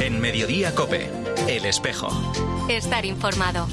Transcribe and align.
En 0.00 0.20
Mediodía 0.20 0.74
Cope, 0.74 1.10
El 1.48 1.64
Espejo. 1.66 2.08
Estar 2.68 3.04
informado. 3.04 3.66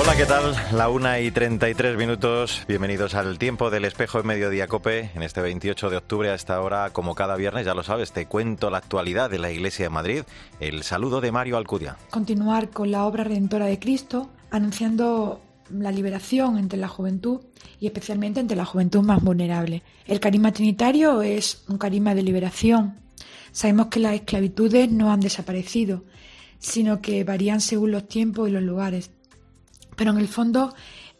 Hola, 0.00 0.16
¿qué 0.16 0.26
tal? 0.26 0.54
La 0.72 0.88
una 0.90 1.18
y 1.18 1.32
33 1.32 1.96
minutos. 1.96 2.64
Bienvenidos 2.68 3.16
al 3.16 3.36
tiempo 3.36 3.68
del 3.68 3.84
espejo 3.84 4.20
en 4.20 4.28
Mediodía 4.28 4.68
Cope. 4.68 5.10
En 5.16 5.24
este 5.24 5.40
28 5.40 5.90
de 5.90 5.96
octubre, 5.96 6.30
a 6.30 6.34
esta 6.34 6.60
hora, 6.60 6.90
como 6.90 7.16
cada 7.16 7.34
viernes, 7.34 7.66
ya 7.66 7.74
lo 7.74 7.82
sabes, 7.82 8.12
te 8.12 8.26
cuento 8.26 8.70
la 8.70 8.78
actualidad 8.78 9.28
de 9.28 9.40
la 9.40 9.50
Iglesia 9.50 9.86
de 9.86 9.90
Madrid. 9.90 10.22
El 10.60 10.84
saludo 10.84 11.20
de 11.20 11.32
Mario 11.32 11.56
Alcudia. 11.56 11.96
Continuar 12.10 12.70
con 12.70 12.92
la 12.92 13.06
obra 13.06 13.24
redentora 13.24 13.66
de 13.66 13.80
Cristo, 13.80 14.30
anunciando 14.50 15.40
la 15.70 15.92
liberación 15.92 16.58
entre 16.58 16.78
la 16.78 16.88
juventud 16.88 17.40
y 17.78 17.86
especialmente 17.86 18.40
entre 18.40 18.56
la 18.56 18.64
juventud 18.64 19.02
más 19.02 19.22
vulnerable. 19.22 19.82
El 20.06 20.20
carisma 20.20 20.52
trinitario 20.52 21.22
es 21.22 21.64
un 21.68 21.78
carisma 21.78 22.14
de 22.14 22.22
liberación. 22.22 22.94
Sabemos 23.52 23.88
que 23.88 24.00
las 24.00 24.14
esclavitudes 24.14 24.90
no 24.90 25.12
han 25.12 25.20
desaparecido, 25.20 26.04
sino 26.58 27.00
que 27.00 27.24
varían 27.24 27.60
según 27.60 27.92
los 27.92 28.08
tiempos 28.08 28.48
y 28.48 28.52
los 28.52 28.62
lugares 28.62 29.10
pero 29.98 30.12
en 30.12 30.18
el 30.18 30.28
fondo 30.28 30.74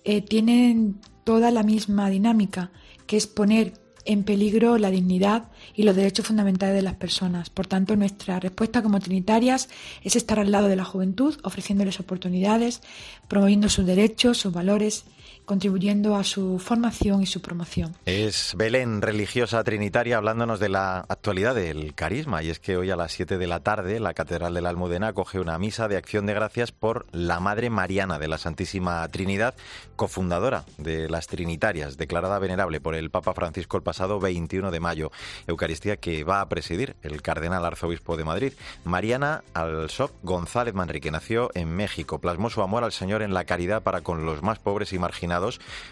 eh, 0.05 0.23
tienen 0.23 1.01
toda 1.25 1.51
la 1.51 1.65
misma 1.65 2.09
dinámica, 2.09 2.71
que 3.07 3.17
es 3.19 3.27
poner 3.27 3.75
en 4.05 4.25
peligro 4.25 4.79
la 4.79 4.91
dignidad 4.91 5.45
y 5.75 5.83
los 5.83 5.97
derechos 5.97 6.27
fundamentales 6.27 6.75
de 6.75 6.83
las 6.83 6.95
personas. 6.95 7.51
Por 7.51 7.67
tanto, 7.67 7.97
nuestra 7.97 8.41
respuesta 8.41 8.83
como 8.83 9.01
trinitarias 9.01 9.69
es 10.03 10.17
estar 10.17 10.39
al 10.39 10.51
lado 10.51 10.69
de 10.69 10.77
la 10.77 10.85
juventud, 10.85 11.37
ofreciéndoles 11.43 12.01
oportunidades, 12.01 12.83
promoviendo 13.29 13.69
sus 13.69 13.87
derechos, 13.87 14.39
sus 14.39 14.53
valores 14.53 15.05
contribuyendo 15.49 16.15
a 16.15 16.25
su 16.25 16.59
formación 16.59 17.23
y 17.23 17.27
su 17.27 17.41
promoción. 17.41 17.97
Es 18.05 18.53
Belén, 18.55 19.01
religiosa 19.01 19.65
trinitaria, 19.65 20.19
hablándonos 20.19 20.61
de 20.61 20.69
la 20.69 20.99
actualidad 21.09 21.55
del 21.55 21.95
carisma. 21.95 22.43
Y 22.43 22.51
es 22.51 22.61
que 22.61 22.77
hoy 22.77 22.91
a 22.91 22.97
las 22.97 23.13
7 23.13 23.39
de 23.39 23.47
la 23.47 23.61
tarde 23.61 23.99
la 23.99 24.13
Catedral 24.13 24.53
de 24.53 24.61
la 24.61 24.69
Almudena 24.69 25.09
acoge 25.09 25.41
una 25.41 25.59
misa 25.59 25.89
de 25.89 25.97
acción 25.97 26.27
de 26.27 26.35
gracias 26.35 26.71
por 26.71 27.07
la 27.13 27.41
Madre 27.41 27.71
Mariana 27.71 28.19
de 28.19 28.29
la 28.29 28.37
Santísima 28.37 29.09
Trinidad, 29.09 29.55
cofundadora 29.97 30.67
de 30.77 31.09
las 31.09 31.29
Trinitarias, 31.29 31.97
declarada 31.97 32.39
venerable 32.39 32.83
por 32.83 32.95
el 32.95 33.09
Papa 33.09 33.33
Francisco 33.33 33.79
el 33.79 33.83
pasado 33.83 34.21
21 34.21 34.71
de 34.71 34.81
mayo. 34.81 35.11
Eucaristía 35.47 35.97
que 35.97 36.25
va 36.25 36.43
a 36.43 36.49
presidir 36.51 36.95
el 37.03 37.23
Cardenal 37.23 37.65
Arzobispo 37.65 38.19
de 38.19 38.25
Madrid. 38.25 38.53
Mariana 38.85 39.45
Alsop 39.55 40.11
González 40.23 40.75
Manrique 40.75 41.11
nació 41.11 41.51
en 41.55 41.75
México, 41.75 42.19
plasmó 42.21 42.51
su 42.51 42.61
amor 42.61 42.85
al 42.85 42.93
Señor 42.93 43.23
en 43.23 43.33
la 43.33 43.45
caridad 43.45 43.83
para 43.83 44.03
con 44.03 44.27
los 44.27 44.43
más 44.43 44.59
pobres 44.59 44.93
y 44.93 44.99
marginados 44.99 45.38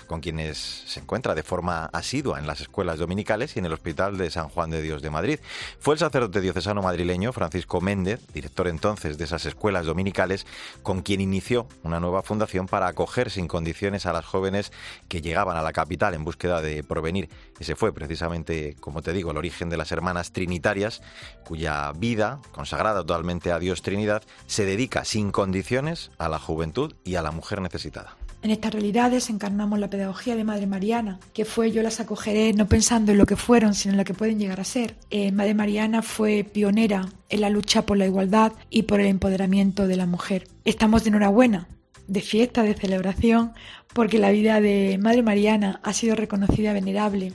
con 0.07 0.21
quienes 0.21 0.59
se 0.59 1.01
encuentra 1.01 1.35
de 1.35 1.43
forma 1.43 1.87
asidua 1.87 2.39
en 2.39 2.47
las 2.47 2.61
escuelas 2.61 2.99
dominicales 2.99 3.57
y 3.57 3.59
en 3.59 3.67
el 3.67 3.73
Hospital 3.73 4.17
de 4.17 4.31
San 4.31 4.49
Juan 4.49 4.71
de 4.71 4.83
Dios 4.83 5.03
de 5.03 5.11
Madrid. 5.11 5.39
Fue 5.79 5.95
el 5.95 6.01
sacerdote 6.01 6.41
diocesano 6.41 6.83
madrileño 6.83 7.33
Francisco 7.33 7.81
Méndez, 7.81 8.21
director 8.33 8.69
entonces 8.69 9.19
de 9.19 9.25
esas 9.25 9.47
escuelas 9.47 9.87
dominicales, 9.87 10.47
con 10.83 11.03
quien 11.03 11.21
inició 11.21 11.67
una 11.83 12.01
nueva 12.01 12.23
fundación 12.23 12.67
para 12.67 12.89
acoger 12.89 13.31
sin 13.31 13.49
condiciones 13.49 14.07
a 14.07 14.13
las 14.13 14.25
jóvenes 14.25 14.73
que 15.09 15.21
llegaban 15.21 15.57
a 15.57 15.63
la 15.63 15.73
capital 15.73 16.15
en 16.15 16.25
búsqueda 16.25 16.61
de 16.61 16.83
provenir. 16.83 17.29
Ese 17.59 17.77
fue 17.77 17.93
precisamente, 17.93 18.77
como 18.81 19.03
te 19.03 19.13
digo, 19.13 19.31
el 19.31 19.37
origen 19.37 19.71
de 19.71 19.77
las 19.77 19.93
hermanas 19.93 20.33
trinitarias, 20.33 21.03
cuya 21.45 21.93
vida, 21.93 22.41
consagrada 22.53 23.01
totalmente 23.01 23.53
a 23.53 23.59
Dios 23.59 23.83
Trinidad, 23.83 24.23
se 24.47 24.65
dedica 24.65 25.05
sin 25.05 25.31
condiciones 25.31 26.11
a 26.19 26.29
la 26.29 26.39
juventud 26.39 26.95
y 27.05 27.17
a 27.17 27.23
la 27.23 27.31
mujer 27.31 27.61
necesitada. 27.61 28.17
En 28.47 28.53
estas 28.53 28.73
realidades 28.73 29.29
encarnamos 29.29 29.81
la 29.81 29.91
pedagogía 29.91 30.37
de 30.37 30.45
Madre 30.45 30.69
Mariana, 30.69 31.19
que 31.33 31.45
fue 31.45 31.73
yo 31.73 31.83
las 31.83 31.99
acogeré 31.99 32.53
no 32.53 32.69
pensando 32.69 33.11
en 33.11 33.19
lo 33.19 33.27
que 33.27 33.35
fueron, 33.35 33.75
sino 33.75 33.95
en 33.95 33.99
lo 33.99 34.05
que 34.05 34.15
pueden 34.15 34.39
llegar 34.39 34.61
a 34.61 34.65
ser. 34.65 34.95
Eh, 35.11 35.33
Madre 35.33 35.53
Mariana 35.53 36.01
fue 36.01 36.45
pionera 36.45 37.09
en 37.29 37.41
la 37.41 37.51
lucha 37.51 37.85
por 37.85 37.97
la 37.97 38.07
igualdad 38.07 38.53
y 38.71 38.83
por 38.83 39.01
el 39.01 39.09
empoderamiento 39.09 39.89
de 39.89 39.97
la 39.97 40.07
mujer. 40.07 40.47
Estamos 40.65 41.03
de 41.03 41.09
enhorabuena, 41.09 41.67
de 42.07 42.21
fiesta, 42.21 42.63
de 42.63 42.75
celebración, 42.75 43.53
porque 43.93 44.21
la 44.21 44.31
vida 44.31 44.61
de 44.61 44.97
Madre 45.03 45.25
Mariana 45.25 45.81
ha 45.83 45.93
sido 45.93 46.15
reconocida 46.15 46.73
venerable 46.73 47.33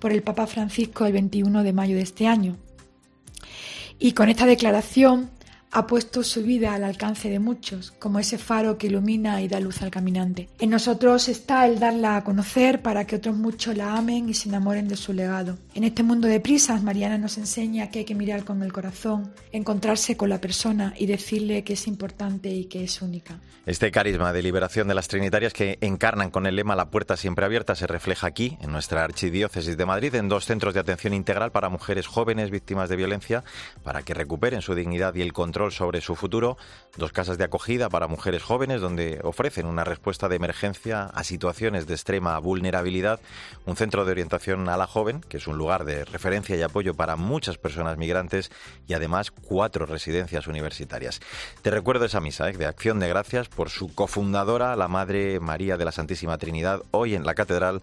por 0.00 0.12
el 0.12 0.22
Papa 0.22 0.46
Francisco 0.46 1.06
el 1.06 1.14
21 1.14 1.62
de 1.62 1.72
mayo 1.72 1.96
de 1.96 2.02
este 2.02 2.26
año. 2.26 2.58
Y 3.98 4.12
con 4.12 4.28
esta 4.28 4.44
declaración 4.44 5.30
ha 5.74 5.86
puesto 5.86 6.22
su 6.22 6.42
vida 6.42 6.74
al 6.74 6.84
alcance 6.84 7.30
de 7.30 7.38
muchos, 7.38 7.92
como 7.92 8.18
ese 8.18 8.36
faro 8.36 8.76
que 8.76 8.88
ilumina 8.88 9.40
y 9.40 9.48
da 9.48 9.58
luz 9.58 9.80
al 9.80 9.90
caminante. 9.90 10.50
En 10.58 10.68
nosotros 10.68 11.28
está 11.28 11.66
el 11.66 11.78
darla 11.78 12.16
a 12.16 12.24
conocer 12.24 12.82
para 12.82 13.06
que 13.06 13.16
otros 13.16 13.36
muchos 13.36 13.74
la 13.74 13.96
amen 13.96 14.28
y 14.28 14.34
se 14.34 14.50
enamoren 14.50 14.86
de 14.86 14.96
su 14.96 15.14
legado. 15.14 15.56
En 15.74 15.84
este 15.84 16.02
mundo 16.02 16.28
de 16.28 16.40
prisas, 16.40 16.82
Mariana 16.82 17.16
nos 17.16 17.38
enseña 17.38 17.90
que 17.90 18.00
hay 18.00 18.04
que 18.04 18.14
mirar 18.14 18.44
con 18.44 18.62
el 18.62 18.70
corazón, 18.70 19.32
encontrarse 19.50 20.14
con 20.14 20.28
la 20.28 20.42
persona 20.42 20.92
y 20.98 21.06
decirle 21.06 21.64
que 21.64 21.72
es 21.72 21.86
importante 21.86 22.50
y 22.50 22.66
que 22.66 22.84
es 22.84 23.00
única. 23.00 23.38
Este 23.64 23.90
carisma 23.90 24.32
de 24.32 24.42
liberación 24.42 24.88
de 24.88 24.94
las 24.94 25.08
trinitarias 25.08 25.54
que 25.54 25.78
encarnan 25.80 26.30
con 26.30 26.46
el 26.46 26.56
lema 26.56 26.76
La 26.76 26.90
puerta 26.90 27.16
siempre 27.16 27.46
abierta 27.46 27.76
se 27.76 27.86
refleja 27.86 28.26
aquí, 28.26 28.58
en 28.60 28.72
nuestra 28.72 29.04
archidiócesis 29.04 29.76
de 29.76 29.86
Madrid, 29.86 30.14
en 30.16 30.28
dos 30.28 30.44
centros 30.44 30.74
de 30.74 30.80
atención 30.80 31.14
integral 31.14 31.50
para 31.50 31.70
mujeres 31.70 32.06
jóvenes 32.06 32.50
víctimas 32.50 32.90
de 32.90 32.96
violencia, 32.96 33.44
para 33.82 34.02
que 34.02 34.14
recuperen 34.14 34.60
su 34.60 34.74
dignidad 34.74 35.14
y 35.14 35.22
el 35.22 35.32
control 35.32 35.61
sobre 35.70 36.00
su 36.00 36.16
futuro, 36.16 36.56
dos 36.96 37.12
casas 37.12 37.38
de 37.38 37.44
acogida 37.44 37.88
para 37.88 38.08
mujeres 38.08 38.42
jóvenes 38.42 38.80
donde 38.80 39.20
ofrecen 39.22 39.66
una 39.66 39.84
respuesta 39.84 40.28
de 40.28 40.36
emergencia 40.36 41.04
a 41.04 41.24
situaciones 41.24 41.86
de 41.86 41.94
extrema 41.94 42.38
vulnerabilidad, 42.38 43.20
un 43.64 43.76
centro 43.76 44.04
de 44.04 44.12
orientación 44.12 44.68
a 44.68 44.76
la 44.76 44.86
joven, 44.86 45.20
que 45.20 45.36
es 45.36 45.46
un 45.46 45.56
lugar 45.56 45.84
de 45.84 46.04
referencia 46.04 46.56
y 46.56 46.62
apoyo 46.62 46.94
para 46.94 47.16
muchas 47.16 47.58
personas 47.58 47.96
migrantes 47.96 48.50
y 48.86 48.94
además 48.94 49.30
cuatro 49.30 49.86
residencias 49.86 50.46
universitarias. 50.46 51.20
Te 51.62 51.70
recuerdo 51.70 52.04
esa 52.04 52.20
misa 52.20 52.50
¿eh? 52.50 52.52
de 52.52 52.66
acción 52.66 52.98
de 52.98 53.08
gracias 53.08 53.48
por 53.48 53.70
su 53.70 53.94
cofundadora, 53.94 54.76
la 54.76 54.88
Madre 54.88 55.40
María 55.40 55.76
de 55.76 55.84
la 55.84 55.92
Santísima 55.92 56.38
Trinidad, 56.38 56.82
hoy 56.90 57.14
en 57.14 57.24
la 57.24 57.34
Catedral 57.34 57.82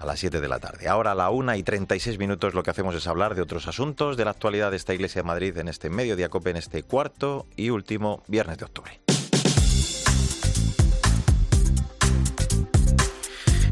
a 0.00 0.06
las 0.06 0.18
7 0.18 0.40
de 0.40 0.48
la 0.48 0.58
tarde. 0.58 0.88
Ahora 0.88 1.12
a 1.12 1.14
la 1.14 1.30
1 1.30 1.54
y 1.54 1.62
36 1.62 2.18
minutos 2.18 2.54
lo 2.54 2.62
que 2.62 2.70
hacemos 2.70 2.94
es 2.94 3.06
hablar 3.06 3.34
de 3.34 3.42
otros 3.42 3.68
asuntos, 3.68 4.16
de 4.16 4.24
la 4.24 4.32
actualidad 4.32 4.70
de 4.70 4.78
esta 4.78 4.94
Iglesia 4.94 5.22
de 5.22 5.26
Madrid 5.28 5.56
en 5.58 5.68
este 5.68 5.90
medio 5.90 6.16
Cope, 6.30 6.50
en 6.50 6.56
este 6.56 6.82
cuarto 6.82 7.46
y 7.56 7.70
último 7.70 8.22
viernes 8.26 8.58
de 8.58 8.64
octubre. 8.64 9.00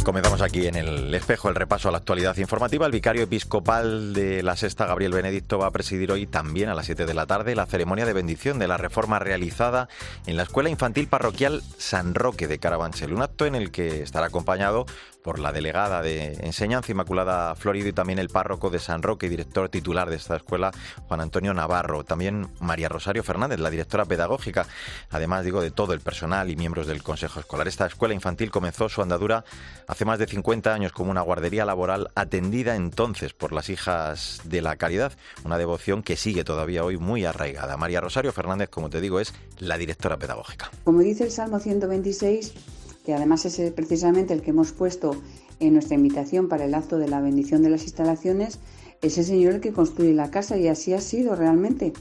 Comenzamos 0.09 0.41
aquí 0.41 0.66
en 0.66 0.75
el 0.75 1.12
espejo 1.12 1.50
el 1.50 1.55
repaso 1.55 1.91
a 1.91 1.93
la 1.93 1.99
actualidad 1.99 2.34
informativa. 2.39 2.87
El 2.87 2.93
vicario 2.93 3.25
episcopal 3.25 4.15
de 4.15 4.43
la 4.43 4.56
Sexta, 4.56 4.87
Gabriel 4.87 5.12
Benedicto, 5.12 5.59
va 5.59 5.66
a 5.66 5.71
presidir 5.71 6.10
hoy 6.10 6.27
también 6.27 6.71
a 6.71 6.75
las 6.75 6.87
7 6.87 7.05
de 7.05 7.12
la 7.12 7.27
tarde 7.27 7.55
la 7.55 7.66
ceremonia 7.66 8.06
de 8.06 8.15
bendición 8.15 8.59
de 8.59 8.69
la 8.69 8.78
reforma 8.78 9.19
realizada 9.19 9.91
en 10.27 10.39
la 10.39 10.45
Escuela 10.45 10.71
Infantil 10.71 11.09
Parroquial 11.09 11.62
San 11.77 12.15
Roque 12.15 12.49
de 12.49 12.59
Carabanchel. 12.59 13.12
Un 13.12 13.21
acto 13.21 13.45
en 13.45 13.55
el 13.55 13.71
que 13.71 14.03
estará 14.03 14.28
acompañado 14.28 14.87
por 15.22 15.38
la 15.38 15.52
delegada 15.52 16.02
de 16.02 16.34
Enseñanza 16.40 16.92
Inmaculada 16.92 17.54
Florido 17.54 17.88
y 17.88 17.92
también 17.92 18.18
el 18.18 18.28
párroco 18.28 18.70
de 18.70 18.78
San 18.78 19.02
Roque 19.02 19.26
y 19.26 19.28
director 19.28 19.68
titular 19.68 20.08
de 20.10 20.16
esta 20.16 20.36
escuela, 20.36 20.70
Juan 21.06 21.20
Antonio 21.20 21.52
Navarro. 21.54 22.04
También 22.04 22.48
María 22.60 22.88
Rosario 22.88 23.22
Fernández, 23.22 23.58
la 23.58 23.70
directora 23.70 24.04
pedagógica, 24.04 24.66
además 25.10 25.44
digo 25.44 25.60
de 25.60 25.70
todo 25.70 25.92
el 25.92 26.00
personal 26.00 26.50
y 26.50 26.56
miembros 26.56 26.86
del 26.86 27.02
Consejo 27.02 27.40
Escolar. 27.40 27.68
Esta 27.68 27.86
escuela 27.86 28.14
infantil 28.14 28.50
comenzó 28.50 28.88
su 28.88 29.02
andadura 29.02 29.44
hace 29.86 30.04
más 30.04 30.18
de 30.18 30.26
50 30.26 30.72
años 30.72 30.92
como 30.92 31.10
una 31.10 31.22
guardería 31.22 31.64
laboral 31.64 32.10
atendida 32.14 32.76
entonces 32.76 33.32
por 33.32 33.52
las 33.52 33.68
hijas 33.68 34.40
de 34.44 34.62
la 34.62 34.76
caridad, 34.76 35.12
una 35.44 35.58
devoción 35.58 36.02
que 36.02 36.16
sigue 36.16 36.44
todavía 36.44 36.84
hoy 36.84 36.96
muy 36.96 37.24
arraigada. 37.24 37.76
María 37.76 38.00
Rosario 38.00 38.32
Fernández, 38.32 38.68
como 38.68 38.90
te 38.90 39.00
digo, 39.00 39.20
es 39.20 39.34
la 39.58 39.76
directora 39.76 40.16
pedagógica. 40.16 40.70
Como 40.84 41.00
dice 41.00 41.24
el 41.24 41.30
Salmo 41.30 41.58
126, 41.58 42.54
que 43.09 43.15
además 43.15 43.47
es 43.47 43.72
precisamente 43.72 44.34
el 44.34 44.43
que 44.43 44.51
hemos 44.51 44.72
puesto 44.72 45.13
en 45.60 45.72
nuestra 45.72 45.95
invitación 45.95 46.47
para 46.47 46.66
el 46.66 46.75
acto 46.75 46.99
de 46.99 47.09
la 47.09 47.22
bendición 47.22 47.63
de 47.63 47.71
las 47.71 47.84
instalaciones, 47.84 48.59
es 49.01 49.16
el 49.16 49.25
Señor 49.25 49.55
el 49.55 49.60
que 49.63 49.72
construye 49.72 50.13
la 50.13 50.31
casa 50.31 50.59
y 50.59 50.69
así 50.69 50.93
ha 50.93 51.01
sido 51.01 51.34
realmente. 51.34 51.95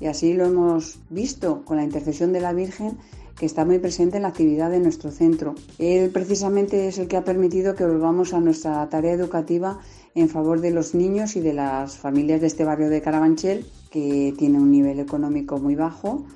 Y 0.00 0.06
así 0.08 0.34
lo 0.34 0.44
hemos 0.44 0.98
visto 1.08 1.64
con 1.64 1.78
la 1.78 1.84
intercesión 1.84 2.34
de 2.34 2.42
la 2.42 2.52
Virgen 2.52 2.98
que 3.38 3.46
está 3.46 3.64
muy 3.64 3.78
presente 3.78 4.18
en 4.18 4.24
la 4.24 4.28
actividad 4.28 4.70
de 4.70 4.80
nuestro 4.80 5.10
centro. 5.10 5.54
Él 5.78 6.10
precisamente 6.10 6.88
es 6.88 6.98
el 6.98 7.08
que 7.08 7.16
ha 7.16 7.24
permitido 7.24 7.74
que 7.74 7.86
volvamos 7.86 8.34
a 8.34 8.40
nuestra 8.40 8.86
tarea 8.90 9.14
educativa 9.14 9.78
en 10.14 10.28
favor 10.28 10.60
de 10.60 10.72
los 10.72 10.94
niños 10.94 11.36
y 11.36 11.40
de 11.40 11.54
las 11.54 11.96
familias 11.96 12.42
de 12.42 12.48
este 12.48 12.64
barrio 12.64 12.90
de 12.90 13.00
Carabanchel, 13.00 13.64
que 13.90 14.34
tiene 14.36 14.58
un 14.58 14.70
nivel 14.70 15.00
económico 15.00 15.56
muy 15.56 15.74
bajo 15.74 16.26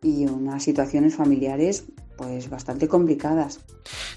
y 0.00 0.24
unas 0.24 0.62
situaciones 0.62 1.14
familiares 1.16 1.84
pues 2.16 2.50
bastante 2.50 2.88
complicadas. 2.88 3.60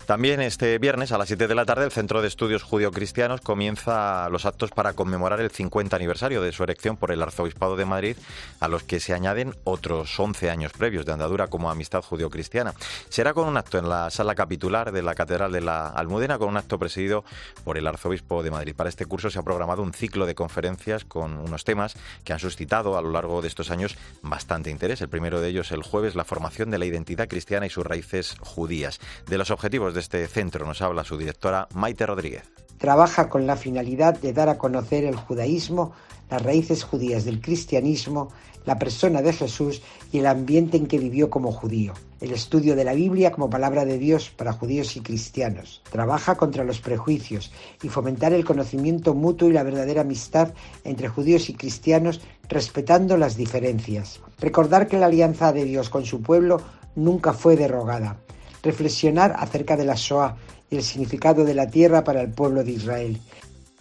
También 0.05 0.39
este 0.41 0.77
viernes 0.77 1.11
a 1.11 1.17
las 1.17 1.27
7 1.27 1.47
de 1.47 1.55
la 1.55 1.65
tarde 1.65 1.85
el 1.85 1.91
Centro 1.91 2.21
de 2.21 2.27
Estudios 2.27 2.63
Judío-Cristianos 2.63 3.41
comienza 3.41 4.29
los 4.29 4.45
actos 4.45 4.71
para 4.71 4.93
conmemorar 4.93 5.41
el 5.41 5.51
50 5.51 5.95
aniversario 5.95 6.41
de 6.41 6.51
su 6.51 6.63
erección 6.63 6.95
por 6.95 7.11
el 7.11 7.21
Arzobispado 7.21 7.75
de 7.75 7.85
Madrid, 7.85 8.17
a 8.59 8.67
los 8.67 8.83
que 8.83 8.99
se 8.99 9.13
añaden 9.13 9.53
otros 9.65 10.17
11 10.17 10.49
años 10.49 10.71
previos 10.71 11.05
de 11.05 11.13
andadura 11.13 11.47
como 11.47 11.69
amistad 11.69 12.01
judío-cristiana. 12.01 12.73
Será 13.09 13.33
con 13.33 13.47
un 13.47 13.57
acto 13.57 13.77
en 13.77 13.89
la 13.89 14.09
sala 14.09 14.35
capitular 14.35 14.91
de 14.91 15.01
la 15.01 15.15
Catedral 15.15 15.51
de 15.51 15.61
la 15.61 15.89
Almudena, 15.89 16.37
con 16.37 16.49
un 16.49 16.57
acto 16.57 16.79
presidido 16.79 17.25
por 17.63 17.77
el 17.77 17.87
Arzobispo 17.87 18.43
de 18.43 18.51
Madrid. 18.51 18.75
Para 18.75 18.89
este 18.89 19.05
curso 19.05 19.29
se 19.29 19.39
ha 19.39 19.43
programado 19.43 19.83
un 19.83 19.93
ciclo 19.93 20.25
de 20.25 20.35
conferencias 20.35 21.03
con 21.03 21.37
unos 21.37 21.63
temas 21.63 21.95
que 22.23 22.33
han 22.33 22.39
suscitado 22.39 22.97
a 22.97 23.01
lo 23.01 23.11
largo 23.11 23.41
de 23.41 23.47
estos 23.47 23.71
años 23.71 23.97
bastante 24.21 24.69
interés. 24.69 25.01
El 25.01 25.09
primero 25.09 25.41
de 25.41 25.49
ellos 25.49 25.71
el 25.71 25.83
jueves, 25.83 26.15
la 26.15 26.23
formación 26.23 26.71
de 26.71 26.77
la 26.77 26.85
identidad 26.85 27.27
cristiana 27.27 27.65
y 27.65 27.69
su 27.69 27.83
raíces 27.87 28.35
judías. 28.39 28.99
De 29.27 29.37
los 29.37 29.51
objetivos 29.51 29.93
de 29.93 30.01
este 30.01 30.27
centro 30.27 30.65
nos 30.65 30.81
habla 30.81 31.03
su 31.03 31.17
directora 31.17 31.67
Maite 31.73 32.05
Rodríguez. 32.05 32.43
Trabaja 32.77 33.29
con 33.29 33.47
la 33.47 33.55
finalidad 33.55 34.19
de 34.19 34.33
dar 34.33 34.49
a 34.49 34.57
conocer 34.57 35.03
el 35.03 35.15
judaísmo, 35.15 35.93
las 36.29 36.41
raíces 36.41 36.83
judías 36.83 37.25
del 37.25 37.41
cristianismo, 37.41 38.29
la 38.67 38.77
persona 38.77 39.21
de 39.21 39.31
Jesús 39.31 39.81
y 40.11 40.19
el 40.19 40.27
ambiente 40.27 40.75
en 40.77 40.87
que 40.87 40.99
vivió 40.99 41.29
como 41.29 41.51
judío. 41.53 41.93
El 42.19 42.33
estudio 42.33 42.75
de 42.75 42.83
la 42.83 42.93
Biblia 42.93 43.31
como 43.31 43.49
palabra 43.49 43.85
de 43.85 43.97
Dios 43.97 44.29
para 44.29 44.51
judíos 44.51 44.97
y 44.97 45.01
cristianos. 45.01 45.81
Trabaja 45.89 46.35
contra 46.35 46.65
los 46.65 46.81
prejuicios 46.81 47.51
y 47.81 47.87
fomentar 47.87 48.33
el 48.33 48.43
conocimiento 48.43 49.13
mutuo 49.13 49.49
y 49.49 49.53
la 49.53 49.63
verdadera 49.63 50.01
amistad 50.01 50.53
entre 50.83 51.07
judíos 51.07 51.49
y 51.49 51.53
cristianos 51.53 52.19
respetando 52.49 53.15
las 53.15 53.37
diferencias. 53.37 54.19
Recordar 54.39 54.87
que 54.87 54.97
la 54.97 55.05
alianza 55.05 55.53
de 55.53 55.63
Dios 55.63 55.89
con 55.89 56.05
su 56.05 56.21
pueblo 56.21 56.61
nunca 56.97 57.31
fue 57.31 57.55
derogada. 57.55 58.17
Reflexionar 58.61 59.35
acerca 59.37 59.77
de 59.77 59.85
la 59.85 59.95
Shoah 59.95 60.35
y 60.69 60.75
el 60.75 60.83
significado 60.83 61.45
de 61.45 61.53
la 61.53 61.69
tierra 61.69 62.03
para 62.03 62.21
el 62.21 62.31
pueblo 62.31 62.63
de 62.63 62.71
Israel 62.71 63.21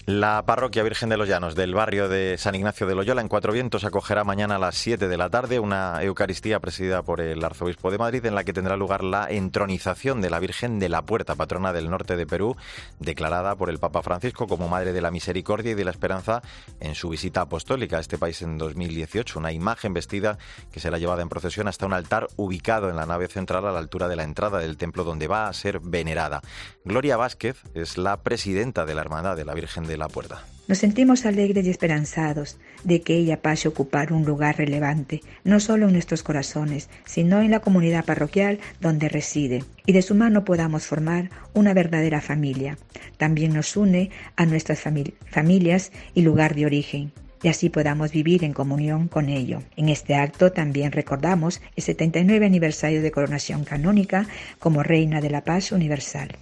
la 0.06 0.46
parroquia 0.46 0.84
Virgen 0.84 1.08
de 1.08 1.16
los 1.16 1.28
Llanos 1.28 1.56
del 1.56 1.74
barrio 1.74 2.08
de 2.08 2.38
San 2.38 2.54
Ignacio 2.54 2.86
de 2.86 2.94
Loyola 2.94 3.20
en 3.22 3.26
Cuatro 3.26 3.52
Vientos 3.52 3.82
acogerá 3.84 4.22
mañana 4.22 4.54
a 4.54 4.58
las 4.60 4.76
7 4.76 5.08
de 5.08 5.16
la 5.16 5.30
tarde 5.30 5.58
una 5.58 6.00
Eucaristía 6.00 6.60
presidida 6.60 7.02
por 7.02 7.20
el 7.20 7.44
Arzobispo 7.44 7.90
de 7.90 7.98
Madrid 7.98 8.24
en 8.24 8.36
la 8.36 8.44
que 8.44 8.52
tendrá 8.52 8.76
lugar 8.76 9.02
la 9.02 9.28
entronización 9.28 10.20
de 10.20 10.30
la 10.30 10.38
Virgen 10.38 10.78
de 10.78 10.88
la 10.88 11.02
Puerta, 11.02 11.34
patrona 11.34 11.72
del 11.72 11.90
norte 11.90 12.16
de 12.16 12.24
Perú, 12.24 12.56
declarada 13.00 13.56
por 13.56 13.68
el 13.68 13.80
Papa 13.80 14.00
Francisco 14.00 14.46
como 14.46 14.68
Madre 14.68 14.92
de 14.92 15.00
la 15.00 15.10
Misericordia 15.10 15.72
y 15.72 15.74
de 15.74 15.84
la 15.84 15.90
Esperanza 15.90 16.40
en 16.78 16.94
su 16.94 17.08
visita 17.08 17.40
apostólica 17.40 17.96
a 17.96 18.00
este 18.00 18.16
país 18.16 18.42
en 18.42 18.58
2018. 18.58 19.40
Una 19.40 19.50
imagen 19.50 19.92
vestida 19.92 20.38
que 20.70 20.78
será 20.78 20.98
llevada 20.98 21.22
en 21.22 21.28
procesión 21.28 21.66
hasta 21.66 21.84
un 21.84 21.94
altar 21.94 22.28
ubicado 22.36 22.90
en 22.90 22.94
la 22.94 23.06
nave 23.06 23.26
central 23.26 23.66
a 23.66 23.72
la 23.72 23.80
altura 23.80 24.06
de 24.06 24.14
la 24.14 24.22
entrada 24.22 24.60
del 24.60 24.76
templo 24.76 25.02
donde 25.02 25.26
va 25.26 25.48
a 25.48 25.52
ser 25.52 25.80
venerada. 25.80 26.42
Gloria 26.84 27.16
Vázquez 27.16 27.60
es 27.74 27.98
la 27.98 28.22
presidenta 28.22 28.86
de 28.86 28.94
la 28.94 29.00
Hermandad 29.00 29.34
de 29.34 29.44
la 29.44 29.54
Virgen 29.54 29.84
de 29.88 29.95
la 29.96 30.08
puerta. 30.08 30.44
Nos 30.68 30.78
sentimos 30.78 31.26
alegres 31.26 31.64
y 31.64 31.70
esperanzados 31.70 32.58
de 32.82 33.00
que 33.00 33.14
ella 33.14 33.40
pase 33.40 33.68
a 33.68 33.70
ocupar 33.70 34.12
un 34.12 34.24
lugar 34.24 34.58
relevante, 34.58 35.20
no 35.44 35.60
solo 35.60 35.86
en 35.86 35.92
nuestros 35.92 36.24
corazones, 36.24 36.88
sino 37.04 37.40
en 37.40 37.52
la 37.52 37.60
comunidad 37.60 38.04
parroquial 38.04 38.58
donde 38.80 39.08
reside, 39.08 39.62
y 39.86 39.92
de 39.92 40.02
su 40.02 40.16
mano 40.16 40.44
podamos 40.44 40.84
formar 40.84 41.30
una 41.54 41.72
verdadera 41.72 42.20
familia. 42.20 42.78
También 43.16 43.54
nos 43.54 43.76
une 43.76 44.10
a 44.34 44.44
nuestras 44.44 44.80
familias 44.80 45.92
y 46.14 46.22
lugar 46.22 46.56
de 46.56 46.66
origen, 46.66 47.12
y 47.44 47.48
así 47.48 47.70
podamos 47.70 48.10
vivir 48.10 48.42
en 48.42 48.52
comunión 48.52 49.06
con 49.06 49.28
ello. 49.28 49.62
En 49.76 49.88
este 49.88 50.16
acto 50.16 50.50
también 50.50 50.90
recordamos 50.90 51.60
el 51.76 51.84
79 51.84 52.44
aniversario 52.44 53.02
de 53.02 53.12
coronación 53.12 53.62
canónica 53.64 54.26
como 54.58 54.82
Reina 54.82 55.20
de 55.20 55.30
la 55.30 55.44
Paz 55.44 55.70
Universal. 55.70 56.36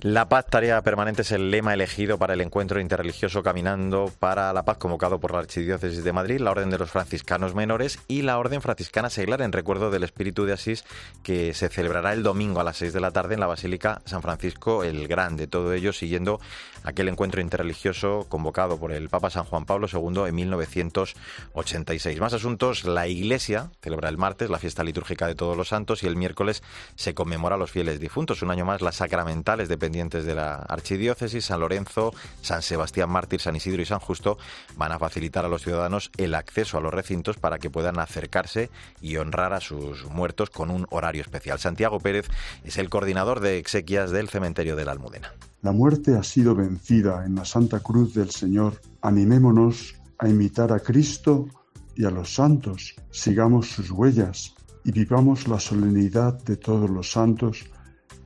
La 0.00 0.28
paz, 0.28 0.46
tarea 0.46 0.82
permanente, 0.82 1.22
es 1.22 1.32
el 1.32 1.50
lema 1.50 1.74
elegido 1.74 2.18
para 2.18 2.34
el 2.34 2.40
encuentro 2.40 2.80
interreligioso 2.80 3.42
Caminando 3.42 4.12
para 4.18 4.52
la 4.52 4.64
Paz, 4.64 4.78
convocado 4.78 5.18
por 5.18 5.32
la 5.32 5.38
Archidiócesis 5.38 6.04
de 6.04 6.12
Madrid, 6.12 6.40
la 6.40 6.50
Orden 6.50 6.70
de 6.70 6.78
los 6.78 6.90
Franciscanos 6.90 7.54
Menores 7.54 7.98
y 8.08 8.22
la 8.22 8.38
Orden 8.38 8.62
Franciscana 8.62 9.10
Seglar, 9.10 9.42
en 9.42 9.52
recuerdo 9.52 9.90
del 9.90 10.02
Espíritu 10.02 10.44
de 10.44 10.52
Asís, 10.52 10.84
que 11.22 11.54
se 11.54 11.68
celebrará 11.68 12.12
el 12.12 12.22
domingo 12.22 12.60
a 12.60 12.64
las 12.64 12.76
6 12.78 12.92
de 12.92 13.00
la 13.00 13.10
tarde 13.10 13.34
en 13.34 13.40
la 13.40 13.46
Basílica 13.46 14.02
San 14.04 14.22
Francisco 14.22 14.84
el 14.84 15.08
Grande. 15.08 15.46
Todo 15.46 15.72
ello 15.72 15.92
siguiendo 15.92 16.40
aquel 16.84 17.08
encuentro 17.08 17.40
interreligioso 17.40 18.26
convocado 18.28 18.78
por 18.78 18.92
el 18.92 19.08
Papa 19.08 19.30
San 19.30 19.44
Juan 19.44 19.64
Pablo 19.64 19.88
II 19.92 20.28
en 20.28 20.34
1986. 20.34 22.20
Más 22.20 22.32
asuntos, 22.32 22.84
la 22.84 23.08
Iglesia 23.08 23.70
celebra 23.82 24.08
el 24.08 24.18
martes 24.18 24.50
la 24.50 24.58
fiesta 24.58 24.84
litúrgica 24.84 25.26
de 25.26 25.34
Todos 25.34 25.56
los 25.56 25.68
Santos 25.68 26.02
y 26.02 26.06
el 26.06 26.16
miércoles 26.16 26.62
se 26.94 27.14
conmemora 27.14 27.56
a 27.56 27.58
los 27.58 27.70
fieles 27.70 28.00
difuntos. 28.00 28.42
Un 28.42 28.50
año 28.50 28.64
más, 28.64 28.82
las 28.82 28.96
sacramentales 28.96 29.68
de 29.78 30.34
la 30.34 30.56
Archidiócesis, 30.56 31.44
San 31.44 31.60
Lorenzo, 31.60 32.12
San 32.42 32.62
Sebastián 32.62 33.10
Mártir, 33.10 33.40
San 33.40 33.56
Isidro 33.56 33.82
y 33.82 33.86
San 33.86 34.00
Justo 34.00 34.38
van 34.76 34.92
a 34.92 34.98
facilitar 34.98 35.44
a 35.44 35.48
los 35.48 35.62
ciudadanos 35.62 36.10
el 36.16 36.34
acceso 36.34 36.78
a 36.78 36.80
los 36.80 36.92
recintos 36.92 37.36
para 37.36 37.58
que 37.58 37.70
puedan 37.70 37.98
acercarse 37.98 38.70
y 39.00 39.16
honrar 39.16 39.52
a 39.52 39.60
sus 39.60 40.04
muertos 40.06 40.50
con 40.50 40.70
un 40.70 40.86
horario 40.90 41.22
especial. 41.22 41.58
Santiago 41.58 42.00
Pérez 42.00 42.28
es 42.64 42.78
el 42.78 42.88
coordinador 42.88 43.40
de 43.40 43.58
exequias 43.58 44.10
del 44.10 44.28
cementerio 44.28 44.76
de 44.76 44.84
la 44.84 44.92
Almudena. 44.92 45.32
La 45.62 45.72
muerte 45.72 46.16
ha 46.16 46.22
sido 46.22 46.54
vencida 46.54 47.24
en 47.24 47.34
la 47.34 47.44
Santa 47.44 47.80
Cruz 47.80 48.14
del 48.14 48.30
Señor. 48.30 48.80
Animémonos 49.02 49.94
a 50.18 50.28
imitar 50.28 50.72
a 50.72 50.80
Cristo 50.80 51.46
y 51.94 52.04
a 52.04 52.10
los 52.10 52.34
santos. 52.34 52.94
Sigamos 53.10 53.68
sus 53.70 53.90
huellas 53.90 54.54
y 54.84 54.92
vivamos 54.92 55.48
la 55.48 55.58
solemnidad 55.58 56.34
de 56.44 56.56
todos 56.56 56.88
los 56.88 57.10
santos 57.10 57.64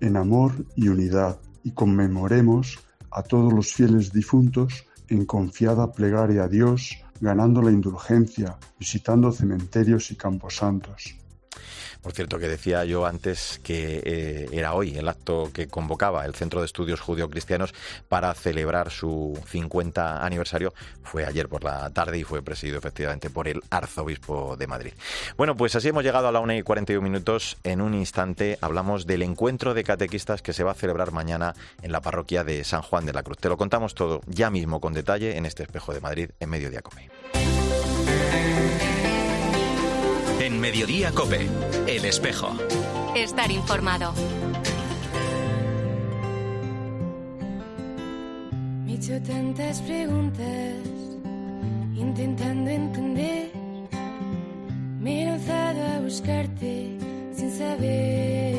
en 0.00 0.16
amor 0.16 0.52
y 0.76 0.88
unidad 0.88 1.38
y 1.62 1.72
conmemoremos 1.72 2.78
a 3.10 3.22
todos 3.22 3.52
los 3.52 3.72
fieles 3.72 4.12
difuntos 4.12 4.86
en 5.08 5.26
confiada 5.26 5.92
plegaria 5.92 6.44
a 6.44 6.48
Dios, 6.48 6.96
ganando 7.20 7.60
la 7.62 7.72
indulgencia, 7.72 8.56
visitando 8.78 9.32
cementerios 9.32 10.10
y 10.10 10.16
camposantos. 10.16 11.19
Por 12.02 12.12
cierto, 12.12 12.38
que 12.38 12.48
decía 12.48 12.84
yo 12.84 13.06
antes 13.06 13.60
que 13.62 14.02
eh, 14.04 14.48
era 14.52 14.74
hoy 14.74 14.96
el 14.96 15.08
acto 15.08 15.50
que 15.52 15.68
convocaba 15.68 16.24
el 16.24 16.34
Centro 16.34 16.60
de 16.60 16.66
Estudios 16.66 17.00
Judío-Cristianos 17.00 17.74
para 18.08 18.32
celebrar 18.34 18.90
su 18.90 19.38
50 19.48 20.24
aniversario. 20.24 20.72
Fue 21.02 21.26
ayer 21.26 21.48
por 21.48 21.64
la 21.64 21.90
tarde 21.90 22.18
y 22.18 22.24
fue 22.24 22.42
presidido 22.42 22.78
efectivamente 22.78 23.30
por 23.30 23.48
el 23.48 23.60
arzobispo 23.70 24.56
de 24.56 24.66
Madrid. 24.66 24.92
Bueno, 25.36 25.56
pues 25.56 25.74
así 25.76 25.88
hemos 25.88 26.04
llegado 26.04 26.28
a 26.28 26.32
la 26.32 26.40
1 26.40 26.54
y 26.54 26.62
41 26.62 27.02
minutos. 27.02 27.58
En 27.64 27.80
un 27.80 27.94
instante 27.94 28.58
hablamos 28.60 29.06
del 29.06 29.22
encuentro 29.22 29.74
de 29.74 29.84
catequistas 29.84 30.42
que 30.42 30.52
se 30.52 30.64
va 30.64 30.72
a 30.72 30.74
celebrar 30.74 31.12
mañana 31.12 31.54
en 31.82 31.92
la 31.92 32.00
parroquia 32.00 32.44
de 32.44 32.64
San 32.64 32.82
Juan 32.82 33.06
de 33.06 33.12
la 33.12 33.22
Cruz. 33.22 33.38
Te 33.38 33.48
lo 33.48 33.56
contamos 33.56 33.94
todo 33.94 34.22
ya 34.26 34.50
mismo 34.50 34.80
con 34.80 34.94
detalle 34.94 35.36
en 35.36 35.46
este 35.46 35.64
espejo 35.64 35.92
de 35.92 36.00
Madrid 36.00 36.30
en 36.40 36.50
Mediodía 36.50 36.80
Come. 36.82 37.39
En 40.50 40.58
Mediodía 40.58 41.12
Cope, 41.12 41.48
El 41.86 42.04
Espejo. 42.04 42.56
Estar 43.14 43.52
informado. 43.52 44.12
Me 48.84 48.92
he 48.92 48.96
hecho 48.96 49.22
tantas 49.22 49.80
preguntas, 49.82 50.74
intentando 51.94 52.68
entender. 52.68 53.52
Me 55.00 55.22
he 55.22 55.26
lanzado 55.26 55.86
a 55.86 56.00
buscarte 56.00 56.98
sin 57.32 57.50
saberte 57.52 57.80
ver. 57.86 58.49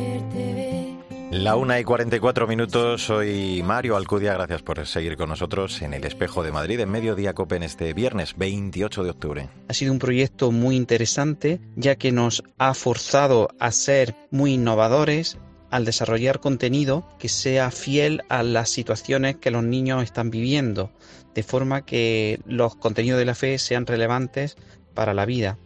La 1.42 1.56
una 1.56 1.80
y 1.80 1.84
44 1.84 2.46
minutos, 2.46 3.02
soy 3.02 3.64
Mario 3.64 3.96
Alcudia, 3.96 4.36
gracias 4.36 4.62
por 4.62 4.86
seguir 4.86 5.18
con 5.18 5.30
nosotros 5.30 5.82
en 5.82 5.96
el 5.96 6.06
Espejo 6.06 6.44
de 6.44 6.52
Madrid 6.52 6.80
en 6.80 6.92
Mediodía 6.92 7.34
Cope 7.34 7.56
en 7.56 7.64
este 7.64 7.96
viernes 7.96 8.38
28 8.38 9.04
de 9.04 9.10
octubre. 9.10 9.50
Ha 9.68 9.74
sido 9.74 9.92
un 9.92 9.98
proyecto 9.98 10.52
muy 10.52 10.76
interesante 10.76 11.60
ya 11.76 11.96
que 11.96 12.12
nos 12.12 12.44
ha 12.60 12.76
forzado 12.76 13.50
a 13.60 13.72
ser 13.72 14.14
muy 14.30 14.54
innovadores 14.54 15.40
al 15.72 15.84
desarrollar 15.84 16.42
contenido 16.42 17.08
que 17.18 17.28
sea 17.28 17.72
fiel 17.72 18.22
a 18.30 18.44
las 18.44 18.70
situaciones 18.70 19.38
que 19.38 19.50
los 19.50 19.64
niños 19.64 20.04
están 20.04 20.30
viviendo, 20.30 20.92
de 21.34 21.42
forma 21.42 21.88
que 21.88 22.40
los 22.46 22.76
contenidos 22.76 23.18
de 23.18 23.26
la 23.26 23.34
fe 23.34 23.58
sean 23.58 23.88
relevantes 23.88 24.58
para 24.94 25.16
la 25.16 25.26
vida. 25.26 25.58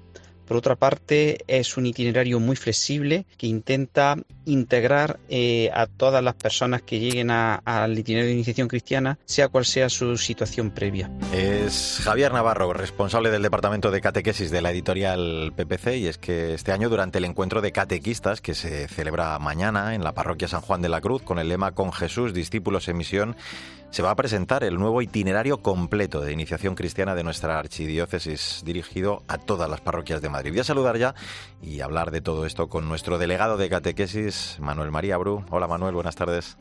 Por 0.48 0.58
otra 0.58 0.76
parte, 0.76 1.40
es 1.48 1.78
un 1.78 1.86
itinerario 1.86 2.40
muy 2.40 2.56
flexible 2.56 3.26
que 3.38 3.48
intenta 3.48 4.18
integrar 4.46 5.20
eh, 5.30 5.72
a 5.74 5.88
todas 5.88 6.24
las 6.24 6.36
personas 6.36 6.84
que 6.84 7.00
lleguen 7.00 7.32
al 7.32 7.98
itinerario 7.98 8.30
de 8.30 8.36
iniciación 8.36 8.68
cristiana, 8.68 9.18
sea 9.26 9.48
cual 9.48 9.66
sea 9.66 9.90
su 9.90 10.18
situación 10.18 10.72
previa. 10.72 11.10
Es 11.34 12.02
Javier 12.04 12.32
Navarro, 12.32 12.74
responsable 12.74 13.32
del 13.32 13.42
Departamento 13.42 13.92
de 13.92 14.02
Catequesis 14.02 14.52
de 14.52 14.62
la 14.62 14.72
editorial 14.72 15.54
PPC, 15.56 15.98
y 15.98 16.08
es 16.08 16.18
que 16.18 16.54
este 16.54 16.72
año, 16.72 16.90
durante 16.90 17.18
el 17.18 17.26
encuentro 17.26 17.62
de 17.62 17.72
catequistas 17.72 18.42
que 18.42 18.54
se 18.54 18.88
celebra 18.88 19.38
mañana 19.40 19.96
en 19.96 20.04
la 20.04 20.14
parroquia 20.14 20.48
San 20.48 20.62
Juan 20.62 20.82
de 20.82 20.90
la 20.90 21.02
Cruz, 21.02 21.24
con 21.24 21.40
el 21.40 21.50
lema 21.50 21.72
Con 21.72 21.92
Jesús, 21.92 22.34
discípulos 22.34 22.88
en 22.88 22.98
misión, 22.98 23.36
se 23.90 24.02
va 24.02 24.12
a 24.12 24.16
presentar 24.16 24.64
el 24.64 24.78
nuevo 24.78 25.02
itinerario 25.02 25.60
completo 25.60 26.22
de 26.22 26.34
iniciación 26.34 26.76
cristiana 26.76 27.16
de 27.16 27.24
nuestra 27.24 27.60
archidiócesis, 27.60 28.62
dirigido 28.66 29.24
a 29.28 29.38
todas 29.38 29.70
las 29.70 29.82
parroquias 29.82 30.22
de 30.22 30.30
Madrid. 30.30 30.52
Voy 30.52 30.60
a 30.60 30.64
saludar 30.64 30.98
ya 30.98 31.16
y 31.62 31.82
hablar 31.82 32.12
de 32.12 32.22
todo 32.22 32.46
esto 32.46 32.68
con 32.68 32.88
nuestro 32.88 33.18
delegado 33.18 33.58
de 33.58 33.70
catequesis, 33.70 34.58
Manuel 34.60 34.92
María 34.92 35.18
Bru. 35.18 35.46
Hola 35.50 35.68
Manuel, 35.68 35.96
buenas 35.96 36.16
tardes. 36.16 36.58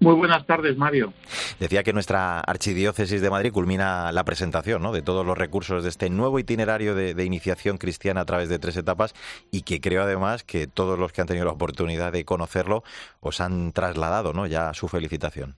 Muy 0.00 0.14
buenas 0.14 0.46
tardes, 0.46 0.76
Mario. 0.76 1.12
Decía 1.58 1.82
que 1.82 1.92
nuestra 1.92 2.38
Archidiócesis 2.38 3.20
de 3.20 3.30
Madrid 3.30 3.50
culmina 3.50 4.12
la 4.12 4.24
presentación 4.24 4.80
¿no? 4.80 4.92
de 4.92 5.02
todos 5.02 5.26
los 5.26 5.36
recursos 5.36 5.82
de 5.82 5.88
este 5.88 6.08
nuevo 6.08 6.38
itinerario 6.38 6.94
de, 6.94 7.24
iniciación 7.24 7.78
cristiana 7.78 8.20
a 8.20 8.24
través 8.24 8.48
de 8.48 8.60
tres 8.60 8.76
etapas 8.76 9.14
y 9.50 9.62
que 9.62 9.80
creo 9.80 10.02
además 10.02 10.44
que 10.44 10.68
todos 10.68 10.98
los 10.98 11.12
que 11.12 11.20
han 11.20 11.26
tenido 11.26 11.46
la 11.46 11.52
oportunidad 11.52 12.12
de 12.12 12.24
conocerlo 12.24 12.84
os 13.20 13.40
han 13.40 13.72
trasladado 13.72 14.32
¿no? 14.32 14.46
ya 14.46 14.72
su 14.72 14.86
felicitación. 14.86 15.56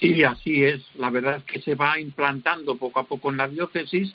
Sí, 0.00 0.24
así 0.24 0.64
es. 0.64 0.82
La 0.96 1.10
verdad 1.10 1.36
es 1.36 1.44
que 1.44 1.60
se 1.60 1.74
va 1.74 1.98
implantando 2.00 2.76
poco 2.76 3.00
a 3.00 3.04
poco 3.04 3.30
en 3.30 3.36
la 3.36 3.48
diócesis. 3.48 4.12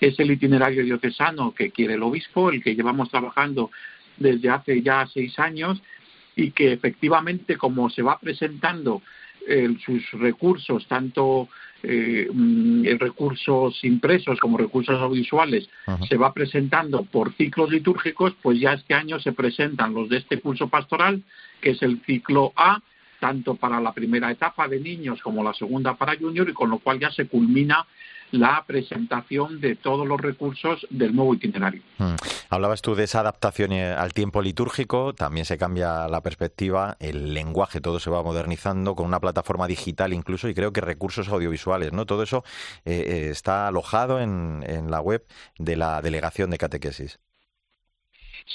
Es 0.00 0.18
el 0.18 0.30
itinerario 0.30 0.84
diocesano 0.84 1.54
que 1.54 1.70
quiere 1.70 1.94
el 1.94 2.02
obispo, 2.02 2.50
el 2.50 2.62
que 2.62 2.74
llevamos 2.74 3.10
trabajando 3.10 3.70
desde 4.16 4.50
hace 4.50 4.82
ya 4.82 5.06
seis 5.06 5.38
años 5.38 5.80
y 6.36 6.50
que 6.50 6.72
efectivamente 6.72 7.56
como 7.56 7.90
se 7.90 8.02
va 8.02 8.18
presentando 8.18 9.02
eh, 9.46 9.68
sus 9.84 10.10
recursos, 10.12 10.86
tanto 10.86 11.48
eh, 11.82 12.28
mm, 12.32 12.84
recursos 12.98 13.82
impresos 13.84 14.38
como 14.38 14.58
recursos 14.58 15.00
audiovisuales, 15.00 15.68
se 16.08 16.16
va 16.16 16.34
presentando 16.34 17.04
por 17.04 17.32
ciclos 17.34 17.70
litúrgicos, 17.70 18.34
pues 18.42 18.60
ya 18.60 18.74
este 18.74 18.94
año 18.94 19.18
se 19.18 19.32
presentan 19.32 19.94
los 19.94 20.08
de 20.08 20.18
este 20.18 20.40
curso 20.40 20.68
pastoral, 20.68 21.22
que 21.60 21.70
es 21.70 21.82
el 21.82 22.00
ciclo 22.04 22.52
A, 22.56 22.82
tanto 23.20 23.54
para 23.54 23.80
la 23.80 23.92
primera 23.92 24.30
etapa 24.30 24.66
de 24.66 24.80
niños 24.80 25.20
como 25.22 25.44
la 25.44 25.54
segunda 25.54 25.94
para 25.94 26.16
junior, 26.16 26.48
y 26.48 26.52
con 26.52 26.70
lo 26.70 26.78
cual 26.78 26.98
ya 26.98 27.10
se 27.12 27.28
culmina 27.28 27.86
la 28.32 28.64
presentación 28.66 29.60
de 29.60 29.76
todos 29.76 30.06
los 30.06 30.20
recursos 30.20 30.86
del 30.90 31.14
nuevo 31.14 31.34
itinerario. 31.34 31.82
Hmm. 31.98 32.14
Hablabas 32.48 32.80
tú 32.80 32.94
de 32.94 33.04
esa 33.04 33.20
adaptación 33.20 33.72
eh, 33.72 33.92
al 33.92 34.12
tiempo 34.12 34.40
litúrgico, 34.40 35.14
también 35.14 35.44
se 35.44 35.58
cambia 35.58 36.08
la 36.08 36.20
perspectiva, 36.20 36.96
el 37.00 37.34
lenguaje, 37.34 37.80
todo 37.80 37.98
se 37.98 38.10
va 38.10 38.22
modernizando 38.22 38.94
con 38.94 39.06
una 39.06 39.20
plataforma 39.20 39.66
digital 39.66 40.12
incluso 40.12 40.48
y 40.48 40.54
creo 40.54 40.72
que 40.72 40.80
recursos 40.80 41.28
audiovisuales, 41.28 41.92
¿no? 41.92 42.06
Todo 42.06 42.22
eso 42.22 42.44
eh, 42.84 43.04
eh, 43.06 43.28
está 43.30 43.68
alojado 43.68 44.20
en, 44.20 44.64
en 44.66 44.90
la 44.90 45.00
web 45.00 45.24
de 45.58 45.76
la 45.76 46.00
Delegación 46.00 46.50
de 46.50 46.58
Catequesis. 46.58 47.18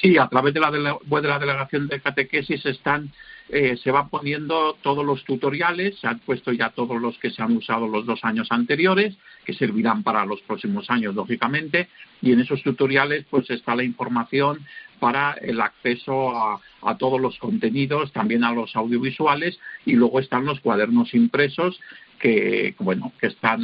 Sí, 0.02 0.18
a 0.18 0.28
través 0.28 0.54
de 0.54 0.60
la, 0.60 0.70
web 0.70 1.22
de 1.22 1.30
la 1.30 1.40
Delegación 1.40 1.88
de 1.88 2.02
Catequesis 2.02 2.66
están 2.66 3.12
eh, 3.50 3.78
se 3.78 3.92
van 3.92 4.10
poniendo 4.10 4.76
todos 4.82 5.06
los 5.06 5.24
tutoriales, 5.24 6.00
se 6.00 6.08
han 6.08 6.20
puesto 6.20 6.52
ya 6.52 6.72
todos 6.72 7.00
los 7.00 7.18
que 7.20 7.30
se 7.30 7.44
han 7.44 7.56
usado 7.56 7.88
los 7.88 8.06
dos 8.06 8.24
años 8.24 8.48
anteriores, 8.50 9.16
que 9.46 9.54
servirán 9.54 10.02
para 10.02 10.26
los 10.26 10.42
próximos 10.42 10.90
años, 10.90 11.14
lógicamente, 11.14 11.88
y 12.24 12.32
en 12.32 12.40
esos 12.40 12.64
tutoriales 12.64 13.26
pues 13.30 13.48
está 13.52 13.76
la 13.76 13.84
información 13.84 14.66
para 15.00 15.34
el 15.34 15.62
acceso 15.62 16.36
a, 16.36 16.60
todos 16.98 17.22
los 17.22 17.38
contenidos, 17.38 18.12
también 18.14 18.44
a 18.44 18.52
los 18.52 18.76
audiovisuales, 18.76 19.60
y 19.86 19.94
luego 19.94 20.20
están 20.20 20.46
los 20.46 20.60
cuadernos 20.60 21.14
impresos 21.14 21.80
que 22.20 22.74
bueno 22.80 23.12
que 23.20 23.28
están 23.28 23.62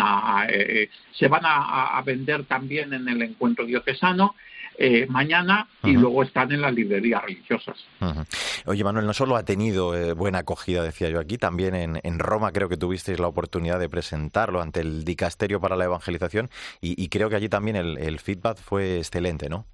eh, 0.50 0.90
se 1.14 1.28
van 1.30 1.44
a, 1.46 2.02
vender 2.06 2.44
también 2.44 2.94
en 2.94 3.08
el 3.08 3.22
encuentro 3.22 3.66
diocesano 3.66 4.36
eh, 4.84 5.06
mañana 5.08 5.68
y 5.84 5.92
luego 5.92 6.24
están 6.24 6.52
en 6.52 6.62
las 6.62 6.74
librerías 6.74 7.22
religiosas. 7.24 7.78
Oye, 8.66 8.84
Manuel, 8.84 9.06
no 9.06 9.14
solo 9.14 9.36
ha 9.36 9.46
tenido 9.46 9.96
eh, 9.96 10.14
buena 10.14 10.40
acogida, 10.40 10.82
decía 10.82 11.08
yo 11.12 11.20
aquí, 11.20 11.38
también 11.38 12.00
en, 12.02 12.18
Roma 12.18 12.52
creo 12.52 12.68
que 12.68 12.78
tuvisteis 12.78 13.20
la 13.20 13.28
oportunidad 13.28 13.80
de 13.80 13.90
presentarlo 13.90 14.60
ante 14.60 14.80
el 14.80 15.06
Dicasterio 15.06 15.62
para 15.62 15.76
la 15.76 15.86
Evangelización 15.86 16.50
y, 16.82 17.08
creo 17.10 17.30
que 17.30 17.36
allí 17.36 17.48
también 17.48 17.76
el, 17.76 18.20
feedback 18.20 18.58
fue 18.58 18.98
excelente, 18.98 19.50
¿no? 19.50 19.68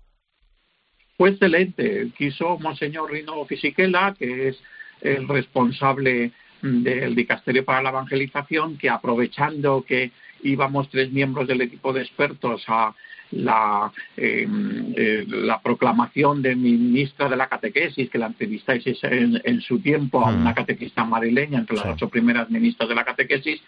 Fue 1.15 1.29
excelente. 1.29 2.11
Quiso 2.17 2.59
Monseñor 2.59 3.09
Rino 3.09 3.45
Fisichella, 3.45 4.13
que 4.13 4.49
es 4.49 4.61
el 4.99 5.25
responsable 5.29 6.33
del 6.61 7.15
Dicasterio 7.15 7.63
para 7.63 7.81
la 7.81 7.91
Evangelización, 7.91 8.77
que 8.77 8.89
aprovechando 8.89 9.85
que 9.87 10.11
íbamos 10.43 10.89
tres 10.89 11.13
miembros 11.13 11.47
del 11.47 11.61
equipo 11.61 11.93
de 11.93 12.01
expertos 12.01 12.65
a 12.67 12.93
la, 13.31 13.91
em, 14.15 14.93
eh, 14.95 15.25
la 15.27 15.61
proclamación 15.61 16.41
de 16.41 16.55
mi 16.55 16.71
ministra 16.71 17.29
de 17.29 17.35
la 17.35 17.47
catequesis, 17.47 18.09
que 18.09 18.17
la 18.17 18.27
entrevistáis 18.27 18.85
en, 19.03 19.41
en 19.43 19.61
su 19.61 19.79
tiempo 19.79 20.25
a 20.25 20.29
una 20.29 20.51
mm. 20.51 20.55
catequista 20.55 21.03
madrileña, 21.03 21.59
entre 21.59 21.75
las 21.75 21.87
ocho 21.87 22.09
primeras 22.09 22.49
ministras 22.49 22.87
de 22.87 22.95
la 22.95 23.05
catequesis, 23.05 23.61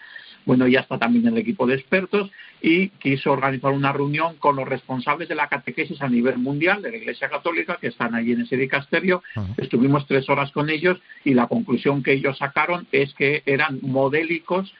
bueno, 0.45 0.67
ya 0.67 0.79
está 0.79 0.97
también 0.97 1.27
el 1.27 1.37
equipo 1.37 1.67
de 1.67 1.75
expertos 1.75 2.31
y 2.61 2.89
quiso 2.89 3.31
organizar 3.31 3.71
una 3.71 3.91
reunión 3.91 4.35
con 4.37 4.55
los 4.55 4.67
responsables 4.67 5.29
de 5.29 5.35
la 5.35 5.47
catequesis 5.47 6.01
a 6.01 6.09
nivel 6.09 6.37
mundial 6.37 6.81
de 6.81 6.91
la 6.91 6.97
Iglesia 6.97 7.29
Católica 7.29 7.77
que 7.79 7.87
están 7.87 8.15
allí 8.15 8.31
en 8.31 8.41
ese 8.41 8.57
dicasterio. 8.57 9.21
Estuvimos 9.57 10.07
tres 10.07 10.29
horas 10.29 10.51
con 10.51 10.69
ellos 10.69 10.99
y 11.23 11.33
la 11.33 11.47
conclusión 11.47 12.03
que 12.03 12.13
ellos 12.13 12.37
sacaron 12.37 12.87
es 12.91 13.13
que 13.13 13.43
eran 13.45 13.79
modélicos 13.81 14.73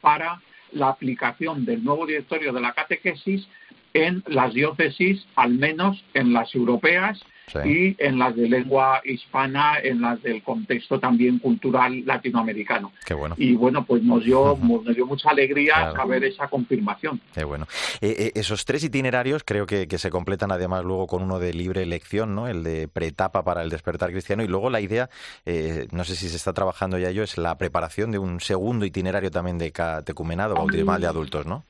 para 0.00 0.40
la 0.72 0.88
aplicación 0.88 1.64
del 1.64 1.82
nuevo 1.82 2.06
directorio 2.06 2.52
de 2.52 2.60
la 2.60 2.72
catequesis 2.72 3.48
en 3.94 4.22
las 4.26 4.52
diócesis, 4.52 5.24
al 5.36 5.54
menos 5.54 6.04
en 6.12 6.32
las 6.32 6.54
europeas 6.54 7.24
y 7.64 7.94
en 8.02 8.18
las 8.18 8.34
de 8.34 8.48
lengua 8.48 9.00
hispana, 9.04 9.78
en 9.82 10.00
las 10.00 10.20
del 10.22 10.42
contexto 10.42 10.98
también 10.98 11.38
cultural 11.38 12.04
latinoamericano. 12.04 12.92
Y 13.36 13.54
bueno, 13.54 13.84
pues 13.84 14.02
nos 14.02 14.24
dio, 14.24 14.56
dio 14.94 15.06
mucha 15.06 15.30
alegría 15.30 15.92
saber 15.92 16.24
esa 16.24 16.48
confirmación. 16.48 17.20
Qué 17.32 17.44
bueno. 17.44 17.66
Eh, 18.00 18.14
eh, 18.18 18.32
esos 18.34 18.64
tres 18.64 18.82
itinerarios 18.82 19.44
creo 19.44 19.66
que, 19.66 19.86
se 19.94 20.10
completan 20.10 20.50
además 20.50 20.84
luego 20.84 21.06
con 21.06 21.22
uno 21.22 21.38
de 21.38 21.54
libre 21.54 21.82
elección, 21.82 22.34
¿no? 22.34 22.48
El 22.48 22.64
de 22.64 22.88
pretapa 22.88 23.44
para 23.44 23.62
el 23.62 23.70
despertar 23.70 24.10
cristiano 24.10 24.42
y 24.42 24.48
luego 24.48 24.68
la 24.68 24.80
idea, 24.80 25.08
eh, 25.46 25.86
no 25.92 26.02
sé 26.02 26.16
si 26.16 26.28
se 26.28 26.36
está 26.36 26.52
trabajando 26.52 26.98
ya 26.98 27.10
ello, 27.10 27.22
es 27.22 27.38
la 27.38 27.56
preparación 27.56 28.10
de 28.10 28.18
un 28.18 28.40
segundo 28.40 28.84
itinerario 28.84 29.30
también 29.30 29.56
de 29.58 29.70
catecumenado 29.70 30.56
bautismal 30.56 31.00
de 31.00 31.06
adultos, 31.06 31.46
¿no? 31.46 31.64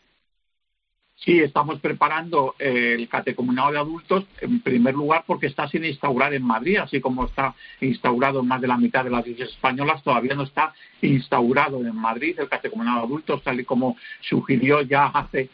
Sí, 1.16 1.38
estamos 1.40 1.80
preparando 1.80 2.54
el 2.59 3.09
catecumenado 3.09 3.73
de 3.73 3.78
adultos, 3.78 4.26
en 4.40 4.61
primer 4.61 4.94
lugar 4.94 5.25
porque 5.26 5.47
está 5.47 5.68
sin 5.68 5.85
instaurar 5.85 6.35
en 6.35 6.42
Madrid, 6.42 6.78
así 6.78 7.00
como 7.00 7.25
está 7.25 7.54
instaurado 7.80 8.40
en 8.40 8.49
más 8.49 8.61
de 8.61 8.66
la 8.66 8.76
mitad 8.76 9.04
de 9.04 9.11
las 9.11 9.26
iglesias 9.26 9.50
españolas, 9.50 10.02
todavía 10.02 10.35
no 10.35 10.42
está 10.42 10.75
instaurado 11.00 11.78
en 11.80 11.94
Madrid 11.94 12.38
el 12.38 12.49
catecumenado 12.49 12.99
de 12.99 13.06
adultos, 13.06 13.42
tal 13.42 13.61
y 13.61 13.64
como 13.64 13.97
sugirió 14.21 14.83
ya 14.83 15.06
hace 15.06 15.49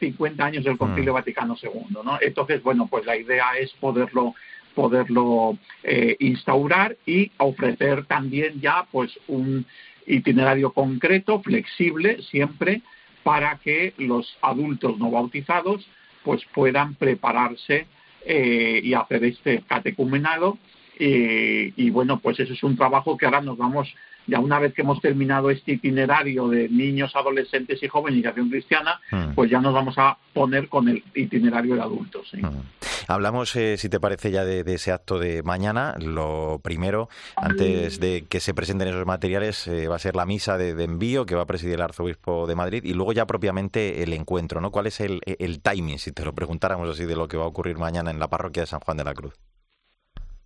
50 0.00 0.44
años 0.44 0.66
el 0.66 0.78
Concilio 0.78 1.12
mm. 1.12 1.14
Vaticano 1.14 1.56
II. 1.62 1.98
¿no? 2.04 2.18
Entonces, 2.20 2.62
bueno, 2.62 2.88
pues 2.88 3.06
la 3.06 3.16
idea 3.16 3.52
es 3.58 3.70
poderlo 3.74 4.34
poderlo 4.74 5.58
eh, 5.82 6.16
instaurar 6.20 6.96
y 7.04 7.30
ofrecer 7.36 8.06
también 8.06 8.58
ya 8.60 8.86
pues 8.90 9.12
un 9.28 9.66
itinerario 10.06 10.72
concreto, 10.72 11.42
flexible, 11.42 12.22
siempre 12.22 12.80
para 13.22 13.56
que 13.58 13.94
los 13.98 14.36
adultos 14.42 14.98
no 14.98 15.10
bautizados 15.10 15.86
pues 16.24 16.42
puedan 16.54 16.94
prepararse 16.94 17.86
eh, 18.24 18.80
y 18.82 18.94
hacer 18.94 19.24
este 19.24 19.62
catecumenado 19.62 20.58
eh, 20.98 21.72
y 21.76 21.90
bueno 21.90 22.20
pues 22.20 22.38
eso 22.40 22.52
es 22.52 22.62
un 22.62 22.76
trabajo 22.76 23.16
que 23.16 23.26
ahora 23.26 23.40
nos 23.40 23.56
vamos 23.56 23.92
ya 24.26 24.40
una 24.40 24.58
vez 24.58 24.72
que 24.72 24.82
hemos 24.82 25.00
terminado 25.00 25.50
este 25.50 25.72
itinerario 25.72 26.48
de 26.48 26.68
niños, 26.68 27.14
adolescentes 27.16 27.82
y 27.82 27.88
jóvenes 27.88 28.22
y 28.22 28.26
acción 28.26 28.50
cristiana, 28.50 29.00
mm. 29.10 29.34
pues 29.34 29.50
ya 29.50 29.60
nos 29.60 29.74
vamos 29.74 29.98
a 29.98 30.16
poner 30.32 30.68
con 30.68 30.88
el 30.88 31.02
itinerario 31.14 31.74
de 31.74 31.82
adultos. 31.82 32.30
Mm. 32.32 32.46
Hablamos, 33.12 33.54
eh, 33.56 33.76
si 33.76 33.90
te 33.90 34.00
parece, 34.00 34.30
ya 34.30 34.44
de, 34.44 34.64
ese 34.72 34.90
acto 34.90 35.18
de 35.18 35.42
mañana. 35.42 35.94
Lo 35.98 36.60
primero, 36.64 37.10
antes 37.36 38.00
de 38.00 38.24
que 38.26 38.40
se 38.40 38.54
presenten 38.54 38.88
esos 38.88 39.04
materiales, 39.04 39.66
eh, 39.66 39.86
va 39.86 39.96
a 39.96 39.98
ser 39.98 40.16
la 40.16 40.24
misa 40.24 40.56
de, 40.56 40.70
envío 40.82 41.26
que 41.26 41.34
va 41.34 41.42
a 41.42 41.46
presidir 41.46 41.74
el 41.74 41.82
arzobispo 41.82 42.46
de 42.46 42.54
Madrid 42.54 42.84
y 42.84 42.94
luego 42.94 43.12
ya 43.12 43.26
propiamente 43.26 44.02
el 44.02 44.14
encuentro. 44.14 44.62
¿no? 44.62 44.70
¿Cuál 44.70 44.86
es 44.86 45.00
el, 45.00 45.20
el 45.26 45.60
timing, 45.60 45.98
si 45.98 46.12
te 46.12 46.24
lo 46.24 46.32
preguntáramos 46.32 46.88
así, 46.88 47.04
de 47.04 47.14
lo 47.14 47.28
que 47.28 47.36
va 47.36 47.44
a 47.44 47.48
ocurrir 47.48 47.76
mañana 47.76 48.10
en 48.10 48.18
la 48.18 48.28
parroquia 48.28 48.62
de 48.62 48.66
San 48.66 48.80
Juan 48.80 48.96
de 48.96 49.04
la 49.04 49.12
Cruz? 49.12 49.34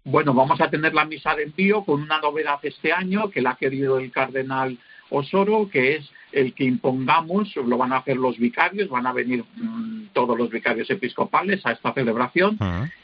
Bueno, 0.02 0.34
vamos 0.34 0.60
a 0.60 0.68
tener 0.68 0.92
la 0.92 1.04
misa 1.04 1.36
de 1.36 1.44
envío 1.44 1.84
con 1.84 2.02
una 2.02 2.20
novedad 2.20 2.58
este 2.62 2.92
año 2.92 3.30
que 3.30 3.42
la 3.42 3.50
ha 3.50 3.56
querido 3.56 3.98
el 3.98 4.10
cardenal 4.10 4.78
Osoro, 5.10 5.68
que 5.70 5.96
es 5.96 6.10
el 6.36 6.52
que 6.52 6.64
impongamos, 6.64 7.56
lo 7.56 7.78
van 7.78 7.94
a 7.94 7.98
hacer 7.98 8.18
los 8.18 8.36
vicarios, 8.38 8.90
van 8.90 9.06
a 9.06 9.12
venir 9.14 9.42
mm, 9.56 10.08
todos 10.12 10.36
los 10.36 10.50
vicarios 10.50 10.88
episcopales 10.90 11.64
a 11.64 11.72
esta 11.72 11.94
celebración 11.94 12.58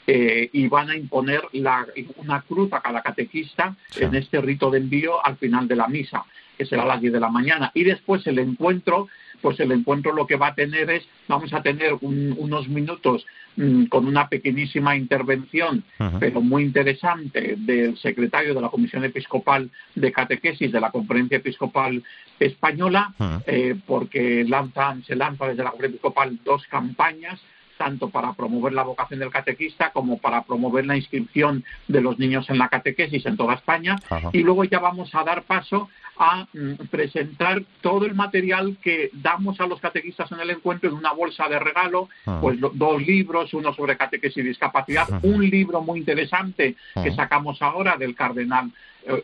eh, 0.06 0.50
y 0.52 0.68
van 0.68 0.90
a 0.90 0.96
imponer 0.96 1.40
una 1.52 2.42
cruz 2.42 2.70
a 2.74 2.82
cada 2.82 3.00
catequista 3.00 3.74
en 3.96 4.14
este 4.14 4.38
rito 4.42 4.70
de 4.70 4.78
envío 4.78 5.24
al 5.24 5.38
final 5.38 5.66
de 5.66 5.76
la 5.76 5.88
misa, 5.88 6.24
que 6.58 6.66
será 6.66 6.82
a 6.82 6.86
las 6.86 7.00
10 7.00 7.14
de 7.14 7.20
la 7.20 7.30
mañana. 7.30 7.70
Y 7.72 7.84
después 7.84 8.26
el 8.26 8.38
encuentro 8.38 9.08
pues 9.42 9.61
el 9.61 9.72
encuentro 9.72 10.12
lo 10.12 10.26
que 10.26 10.37
va 10.37 10.49
a 10.49 10.54
tener 10.54 10.88
es, 10.90 11.06
vamos 11.28 11.52
a 11.52 11.62
tener 11.62 11.94
unos 12.00 12.68
minutos 12.68 13.26
mm, 13.56 13.87
con 13.87 14.06
una 14.06 14.28
pequeñísima 14.28 14.96
intervención, 14.96 15.84
pero 16.20 16.40
muy 16.40 16.62
interesante, 16.62 17.56
del 17.58 17.99
secretario 17.99 18.54
de 18.54 18.61
la 18.61 18.68
Comisión 18.68 19.04
Episcopal 19.04 19.70
de 19.94 20.12
Catequesis 20.12 20.72
de 20.72 20.80
la 20.80 20.90
Conferencia 20.90 21.38
Episcopal 21.38 22.02
Española, 22.38 23.12
eh, 23.46 23.75
porque 23.87 24.44
lanzan, 24.49 25.04
se 25.04 25.16
lanza 25.16 25.49
desde 25.49 25.64
la 25.64 25.70
Conferencia 25.70 25.96
Episcopal 25.96 26.38
dos 26.44 26.66
campañas 26.68 27.40
tanto 27.82 28.10
para 28.10 28.32
promover 28.34 28.72
la 28.72 28.84
vocación 28.84 29.18
del 29.18 29.30
catequista 29.30 29.90
como 29.90 30.18
para 30.18 30.42
promover 30.42 30.86
la 30.86 30.96
inscripción 30.96 31.64
de 31.88 32.00
los 32.00 32.16
niños 32.16 32.48
en 32.48 32.58
la 32.58 32.68
catequesis 32.68 33.26
en 33.26 33.36
toda 33.36 33.54
España. 33.54 33.96
Y 34.32 34.44
luego 34.44 34.62
ya 34.62 34.78
vamos 34.78 35.12
a 35.16 35.24
dar 35.24 35.42
paso 35.42 35.88
a 36.16 36.46
mm, 36.52 36.86
presentar 36.92 37.60
todo 37.80 38.06
el 38.06 38.14
material 38.14 38.76
que 38.80 39.10
damos 39.14 39.60
a 39.60 39.66
los 39.66 39.80
catequistas 39.80 40.30
en 40.30 40.38
el 40.38 40.50
encuentro 40.50 40.90
en 40.90 40.94
una 40.94 41.12
bolsa 41.12 41.48
de 41.48 41.58
regalo, 41.58 42.08
pues 42.40 42.60
dos 42.60 43.02
libros, 43.02 43.52
uno 43.52 43.74
sobre 43.74 43.96
catequesis 43.96 44.44
y 44.44 44.46
discapacidad, 44.46 45.08
un 45.22 45.50
libro 45.50 45.80
muy 45.80 45.98
interesante 45.98 46.76
que 47.02 47.12
sacamos 47.12 47.60
ahora 47.62 47.96
del 47.96 48.14
cardenal 48.14 48.70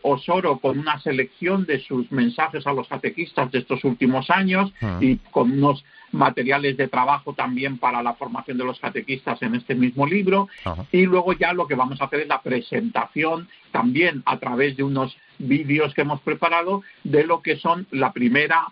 Osoro 0.03 0.59
con 0.59 0.77
una 0.79 0.99
selección 0.99 1.65
de 1.65 1.79
sus 1.79 2.11
mensajes 2.11 2.65
a 2.67 2.73
los 2.73 2.87
catequistas 2.87 3.51
de 3.51 3.59
estos 3.59 3.83
últimos 3.83 4.29
años 4.29 4.71
y 4.99 5.17
con 5.31 5.51
unos 5.51 5.83
materiales 6.11 6.77
de 6.77 6.87
trabajo 6.87 7.33
también 7.33 7.77
para 7.77 8.01
la 8.01 8.13
formación 8.13 8.57
de 8.57 8.65
los 8.65 8.79
catequistas 8.79 9.41
en 9.41 9.55
este 9.55 9.75
mismo 9.75 10.05
libro. 10.05 10.47
Y 10.91 11.05
luego 11.05 11.33
ya 11.33 11.53
lo 11.53 11.67
que 11.67 11.75
vamos 11.75 12.01
a 12.01 12.05
hacer 12.05 12.21
es 12.21 12.27
la 12.27 12.41
presentación 12.41 13.47
también 13.71 14.23
a 14.25 14.39
través 14.39 14.75
de 14.77 14.83
unos 14.83 15.15
vídeos 15.37 15.93
que 15.93 16.01
hemos 16.01 16.19
preparado 16.21 16.81
de 17.03 17.23
lo 17.23 17.41
que 17.41 17.57
son 17.57 17.87
la 17.91 18.11
primera, 18.11 18.67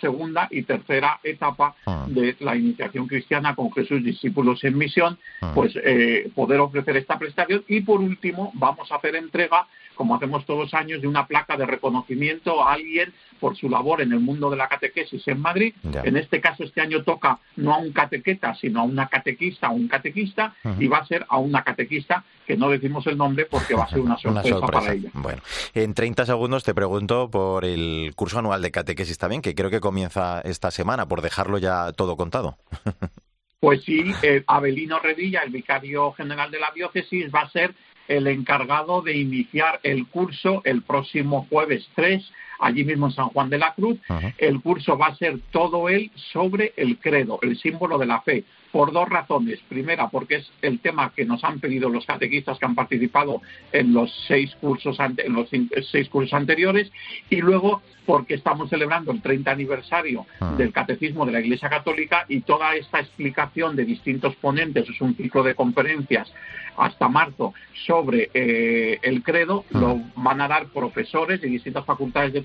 segunda 0.00 0.46
y 0.50 0.62
tercera 0.62 1.18
etapa 1.22 1.74
de 2.06 2.36
la 2.40 2.56
iniciación 2.56 3.08
cristiana 3.08 3.54
con 3.54 3.72
Jesús 3.72 4.04
discípulos 4.04 4.62
en 4.64 4.78
misión, 4.78 5.18
pues 5.54 5.72
eh, 5.82 6.30
poder 6.34 6.60
ofrecer 6.60 6.96
esta 6.96 7.18
prestación. 7.18 7.64
Y 7.68 7.80
por 7.80 8.00
último 8.00 8.52
vamos 8.54 8.90
a 8.92 8.96
hacer 8.96 9.16
entrega 9.16 9.66
como 9.98 10.14
hacemos 10.14 10.46
todos 10.46 10.60
los 10.60 10.74
años, 10.74 11.02
de 11.02 11.08
una 11.08 11.26
placa 11.26 11.56
de 11.56 11.66
reconocimiento 11.66 12.62
a 12.62 12.74
alguien 12.74 13.12
por 13.40 13.56
su 13.56 13.68
labor 13.68 14.00
en 14.00 14.12
el 14.12 14.20
mundo 14.20 14.48
de 14.48 14.56
la 14.56 14.68
catequesis 14.68 15.26
en 15.26 15.40
Madrid. 15.40 15.74
En 16.04 16.16
este 16.16 16.40
caso, 16.40 16.62
este 16.62 16.80
año 16.80 17.02
toca 17.02 17.40
no 17.56 17.74
a 17.74 17.78
un 17.78 17.92
catequeta, 17.92 18.54
sino 18.54 18.80
a 18.80 18.84
una 18.84 19.08
catequista 19.08 19.68
o 19.70 19.74
un 19.74 19.88
catequista, 19.88 20.54
y 20.78 20.86
va 20.86 20.98
a 20.98 21.06
ser 21.06 21.26
a 21.28 21.38
una 21.38 21.64
catequista 21.64 22.24
que 22.46 22.56
no 22.56 22.70
decimos 22.70 23.06
el 23.08 23.18
nombre 23.18 23.44
porque 23.44 23.74
va 23.74 23.84
a 23.84 23.88
ser 23.88 23.98
una 23.98 24.16
sorpresa, 24.18 24.60
para 24.60 24.92
ella. 24.92 25.10
Bueno, 25.14 25.42
en 25.74 25.92
30 25.92 26.24
segundos 26.26 26.62
te 26.62 26.74
pregunto 26.74 27.28
por 27.28 27.64
el 27.64 28.12
curso 28.14 28.38
anual 28.38 28.62
de 28.62 28.70
catequesis 28.70 29.18
también, 29.18 29.42
que 29.42 29.56
creo 29.56 29.68
que 29.68 29.80
comienza 29.80 30.40
esta 30.42 30.70
semana, 30.70 31.08
por 31.08 31.22
dejarlo 31.22 31.58
ya 31.58 31.92
todo 31.92 32.16
contado. 32.16 32.56
Pues 33.60 33.82
sí, 33.82 34.04
eh, 34.22 34.44
Abelino 34.46 35.00
Redilla, 35.00 35.40
el 35.42 35.50
vicario 35.50 36.12
general 36.12 36.48
de 36.50 36.60
la 36.60 36.70
diócesis, 36.72 37.28
va 37.34 37.40
a 37.40 37.50
ser 37.50 37.74
el 38.08 38.26
encargado 38.26 39.02
de 39.02 39.16
iniciar 39.16 39.80
el 39.82 40.06
curso 40.08 40.62
el 40.64 40.82
próximo 40.82 41.46
jueves 41.48 41.88
3, 41.94 42.32
allí 42.58 42.84
mismo 42.84 43.06
en 43.06 43.12
San 43.12 43.28
Juan 43.28 43.50
de 43.50 43.58
la 43.58 43.74
Cruz. 43.74 43.98
El 44.36 44.60
curso 44.60 44.96
va 44.96 45.06
a 45.06 45.16
ser 45.16 45.38
todo 45.50 45.88
él 45.88 46.10
sobre 46.32 46.72
el 46.76 46.98
credo, 46.98 47.38
el 47.42 47.58
símbolo 47.58 47.98
de 47.98 48.06
la 48.06 48.20
fe 48.20 48.44
por 48.72 48.92
dos 48.92 49.08
razones. 49.08 49.60
Primera, 49.68 50.08
porque 50.08 50.36
es 50.36 50.52
el 50.62 50.80
tema 50.80 51.12
que 51.14 51.24
nos 51.24 51.42
han 51.44 51.60
pedido 51.60 51.88
los 51.88 52.04
catequistas 52.04 52.58
que 52.58 52.66
han 52.66 52.74
participado 52.74 53.40
en 53.72 53.94
los 53.94 54.12
seis 54.26 54.54
cursos, 54.60 54.98
en 55.00 55.32
los 55.32 55.48
seis 55.90 56.08
cursos 56.08 56.32
anteriores, 56.34 56.90
y 57.30 57.36
luego 57.36 57.82
porque 58.08 58.34
estamos 58.34 58.70
celebrando 58.70 59.12
el 59.12 59.20
30 59.20 59.50
aniversario 59.50 60.26
ah. 60.40 60.54
del 60.56 60.72
Catecismo 60.72 61.26
de 61.26 61.32
la 61.32 61.40
Iglesia 61.40 61.68
Católica 61.68 62.24
y 62.26 62.40
toda 62.40 62.74
esta 62.74 63.00
explicación 63.00 63.76
de 63.76 63.84
distintos 63.84 64.34
ponentes, 64.36 64.88
es 64.88 65.00
un 65.02 65.14
ciclo 65.14 65.42
de 65.42 65.54
conferencias 65.54 66.32
hasta 66.78 67.08
marzo 67.08 67.52
sobre 67.86 68.30
eh, 68.32 68.98
el 69.02 69.22
credo, 69.22 69.64
ah. 69.74 69.78
lo 69.78 70.00
van 70.16 70.40
a 70.40 70.48
dar 70.48 70.68
profesores 70.68 71.40
de 71.42 71.48
distintas 71.48 71.84
facultades 71.84 72.32
de 72.32 72.40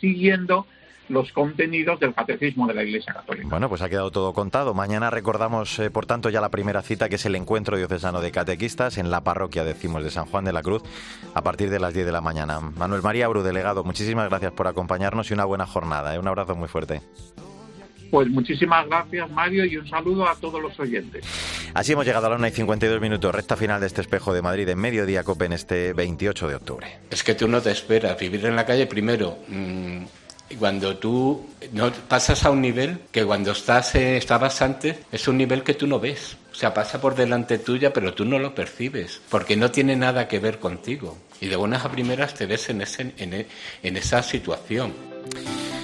siguiendo 0.00 0.66
los 1.08 1.32
contenidos 1.32 2.00
del 2.00 2.14
catecismo 2.14 2.66
de 2.66 2.74
la 2.74 2.82
Iglesia 2.84 3.12
Católica. 3.12 3.48
Bueno, 3.48 3.68
pues 3.68 3.82
ha 3.82 3.88
quedado 3.88 4.10
todo 4.10 4.32
contado. 4.32 4.72
Mañana 4.72 5.10
recordamos, 5.10 5.78
eh, 5.78 5.90
por 5.90 6.06
tanto, 6.06 6.30
ya 6.30 6.40
la 6.40 6.48
primera 6.48 6.82
cita, 6.82 7.08
que 7.08 7.16
es 7.16 7.26
el 7.26 7.34
encuentro 7.34 7.76
diocesano 7.76 8.20
de 8.20 8.30
catequistas 8.30 8.98
en 8.98 9.10
la 9.10 9.22
parroquia, 9.22 9.64
decimos, 9.64 10.04
de 10.04 10.10
San 10.10 10.26
Juan 10.26 10.44
de 10.44 10.52
la 10.52 10.62
Cruz, 10.62 10.82
a 11.34 11.42
partir 11.42 11.70
de 11.70 11.80
las 11.80 11.92
10 11.92 12.06
de 12.06 12.12
la 12.12 12.20
mañana. 12.20 12.60
Manuel 12.60 13.02
María 13.02 13.28
Bru, 13.28 13.42
delegado, 13.42 13.84
muchísimas 13.84 14.28
gracias 14.28 14.52
por 14.52 14.68
acompañarnos 14.68 15.30
y 15.30 15.34
una 15.34 15.44
buena 15.44 15.66
jornada. 15.66 16.14
¿eh? 16.14 16.18
Un 16.18 16.28
abrazo 16.28 16.54
muy 16.54 16.68
fuerte. 16.68 17.02
Pues 18.12 18.28
muchísimas 18.28 18.86
gracias, 18.88 19.30
Mario, 19.30 19.64
y 19.64 19.78
un 19.78 19.88
saludo 19.88 20.28
a 20.28 20.34
todos 20.36 20.60
los 20.60 20.78
oyentes. 20.78 21.24
Así 21.72 21.92
hemos 21.92 22.04
llegado 22.04 22.26
a 22.26 22.28
la 22.28 22.36
1 22.36 22.46
y 22.46 22.50
52 22.50 23.00
minutos, 23.00 23.34
recta 23.34 23.56
final 23.56 23.80
de 23.80 23.86
este 23.86 24.02
espejo 24.02 24.34
de 24.34 24.42
Madrid 24.42 24.68
en 24.68 24.78
mediodía 24.78 25.24
COPE 25.24 25.46
en 25.46 25.52
este 25.54 25.94
28 25.94 26.46
de 26.46 26.54
octubre. 26.54 26.98
Es 27.10 27.24
que 27.24 27.34
tú 27.34 27.48
no 27.48 27.62
te 27.62 27.70
esperas 27.70 28.18
vivir 28.20 28.44
en 28.44 28.54
la 28.54 28.66
calle 28.66 28.84
primero. 28.84 29.38
Mm, 29.48 30.02
cuando 30.58 30.98
tú 30.98 31.48
no, 31.72 31.90
pasas 31.90 32.44
a 32.44 32.50
un 32.50 32.60
nivel 32.60 32.98
que 33.10 33.24
cuando 33.24 33.52
estás 33.52 33.94
eh, 33.94 34.18
estabas 34.18 34.60
antes 34.60 34.98
es 35.10 35.26
un 35.26 35.38
nivel 35.38 35.62
que 35.62 35.72
tú 35.72 35.86
no 35.86 35.98
ves. 35.98 36.36
O 36.52 36.54
sea, 36.54 36.74
pasa 36.74 37.00
por 37.00 37.14
delante 37.14 37.56
tuya, 37.60 37.94
pero 37.94 38.12
tú 38.12 38.26
no 38.26 38.38
lo 38.38 38.54
percibes, 38.54 39.22
porque 39.30 39.56
no 39.56 39.70
tiene 39.70 39.96
nada 39.96 40.28
que 40.28 40.38
ver 40.38 40.58
contigo. 40.58 41.16
Y 41.40 41.46
de 41.46 41.56
buenas 41.56 41.82
a 41.86 41.90
primeras 41.90 42.34
te 42.34 42.44
ves 42.44 42.68
en, 42.68 42.82
ese, 42.82 43.14
en, 43.16 43.46
en 43.82 43.96
esa 43.96 44.22
situación. 44.22 44.92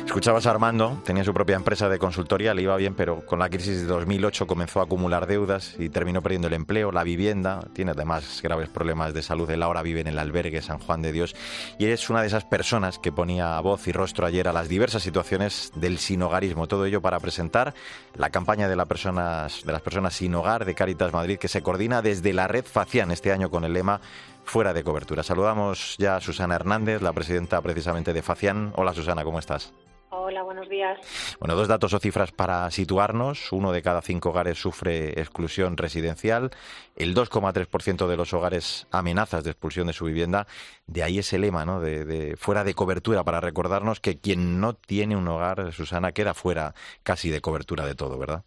Escuchabas 0.08 0.46
a 0.46 0.50
Armando, 0.52 1.02
tenía 1.04 1.22
su 1.22 1.34
propia 1.34 1.54
empresa 1.54 1.90
de 1.90 1.98
consultoría, 1.98 2.54
le 2.54 2.62
iba 2.62 2.74
bien, 2.78 2.94
pero 2.94 3.26
con 3.26 3.38
la 3.38 3.50
crisis 3.50 3.82
de 3.82 3.86
2008 3.86 4.46
comenzó 4.46 4.80
a 4.80 4.84
acumular 4.84 5.26
deudas 5.26 5.76
y 5.78 5.90
terminó 5.90 6.22
perdiendo 6.22 6.48
el 6.48 6.54
empleo, 6.54 6.90
la 6.90 7.04
vivienda, 7.04 7.60
tiene 7.74 7.90
además 7.90 8.40
graves 8.42 8.70
problemas 8.70 9.12
de 9.12 9.22
salud, 9.22 9.50
él 9.50 9.62
ahora 9.62 9.82
vive 9.82 10.00
en 10.00 10.06
el 10.06 10.18
albergue 10.18 10.62
San 10.62 10.78
Juan 10.78 11.02
de 11.02 11.12
Dios 11.12 11.36
y 11.78 11.84
es 11.84 12.08
una 12.08 12.22
de 12.22 12.28
esas 12.28 12.46
personas 12.46 12.98
que 12.98 13.12
ponía 13.12 13.60
voz 13.60 13.86
y 13.86 13.92
rostro 13.92 14.24
ayer 14.24 14.48
a 14.48 14.54
las 14.54 14.70
diversas 14.70 15.02
situaciones 15.02 15.72
del 15.74 15.98
sinogarismo, 15.98 16.66
todo 16.68 16.86
ello 16.86 17.02
para 17.02 17.20
presentar 17.20 17.74
la 18.14 18.30
campaña 18.30 18.66
de, 18.66 18.76
las 18.76 18.88
personas, 18.88 19.62
de 19.62 19.72
las 19.72 19.82
personas 19.82 20.14
sin 20.14 20.34
hogar 20.34 20.64
de 20.64 20.74
Caritas 20.74 21.12
Madrid 21.12 21.38
que 21.38 21.48
se 21.48 21.62
coordina 21.62 22.00
desde 22.00 22.32
la 22.32 22.48
red 22.48 22.64
Facián 22.64 23.10
este 23.10 23.30
año 23.30 23.50
con 23.50 23.62
el 23.64 23.74
lema 23.74 24.00
Fuera 24.42 24.72
de 24.72 24.82
cobertura. 24.82 25.22
Saludamos 25.22 25.96
ya 25.98 26.16
a 26.16 26.20
Susana 26.22 26.54
Hernández, 26.54 27.02
la 27.02 27.12
presidenta 27.12 27.60
precisamente 27.60 28.14
de 28.14 28.22
Facián. 28.22 28.72
Hola 28.76 28.94
Susana, 28.94 29.22
¿cómo 29.22 29.38
estás? 29.38 29.74
Hola, 30.10 30.42
buenos 30.42 30.70
días. 30.70 30.98
Bueno, 31.38 31.54
dos 31.54 31.68
datos 31.68 31.92
o 31.92 31.98
cifras 31.98 32.32
para 32.32 32.70
situarnos. 32.70 33.52
Uno 33.52 33.72
de 33.72 33.82
cada 33.82 34.00
cinco 34.00 34.30
hogares 34.30 34.58
sufre 34.58 35.20
exclusión 35.20 35.76
residencial. 35.76 36.50
El 36.96 37.14
2,3% 37.14 38.06
de 38.06 38.16
los 38.16 38.32
hogares 38.32 38.86
amenazas 38.90 39.44
de 39.44 39.50
expulsión 39.50 39.86
de 39.86 39.92
su 39.92 40.06
vivienda. 40.06 40.46
De 40.86 41.02
ahí 41.02 41.18
ese 41.18 41.38
lema, 41.38 41.66
¿no? 41.66 41.80
De, 41.80 42.36
fuera 42.38 42.64
de 42.64 42.72
cobertura, 42.72 43.22
para 43.22 43.40
recordarnos 43.40 44.00
que 44.00 44.18
quien 44.18 44.60
no 44.60 44.72
tiene 44.72 45.14
un 45.14 45.28
hogar, 45.28 45.72
Susana, 45.72 46.12
queda 46.12 46.32
fuera 46.32 46.74
casi 47.02 47.28
de 47.28 47.42
cobertura 47.42 47.84
de 47.84 47.94
todo, 47.94 48.18
¿verdad? 48.18 48.44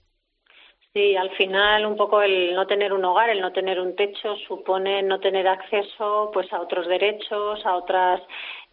Sí, 0.94 1.16
al 1.16 1.30
final 1.38 1.86
un 1.86 1.96
poco 1.96 2.22
el 2.22 2.54
no 2.54 2.68
tener 2.68 2.92
un 2.92 3.06
hogar, 3.06 3.30
el 3.30 3.40
no 3.40 3.54
tener 3.54 3.80
un 3.80 3.96
techo 3.96 4.36
supone 4.46 5.02
no 5.02 5.22
tener 5.22 5.48
acceso 5.48 6.30
pues 6.34 6.52
a 6.52 6.60
otros 6.60 6.86
derechos, 6.86 7.66
a 7.66 7.78
otras 7.78 8.22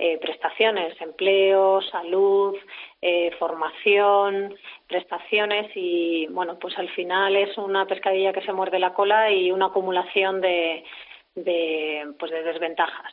eh, 0.01 0.19
prestaciones, 0.19 1.01
empleo, 1.01 1.81
salud, 1.81 2.57
eh, 3.01 3.31
formación, 3.39 4.53
prestaciones 4.89 5.71
y 5.77 6.27
bueno, 6.31 6.59
pues 6.59 6.77
al 6.77 6.89
final 6.89 7.37
es 7.37 7.57
una 7.57 7.87
pescadilla 7.87 8.33
que 8.33 8.43
se 8.43 8.53
muerde 8.53 8.81
la 8.81 8.95
cola 8.95 9.31
y 9.31 9.53
una 9.53 9.67
acumulación 9.67 10.41
de, 10.41 10.83
de, 11.45 12.15
pues 12.19 12.31
de 12.31 12.43
desventajas. 12.43 13.13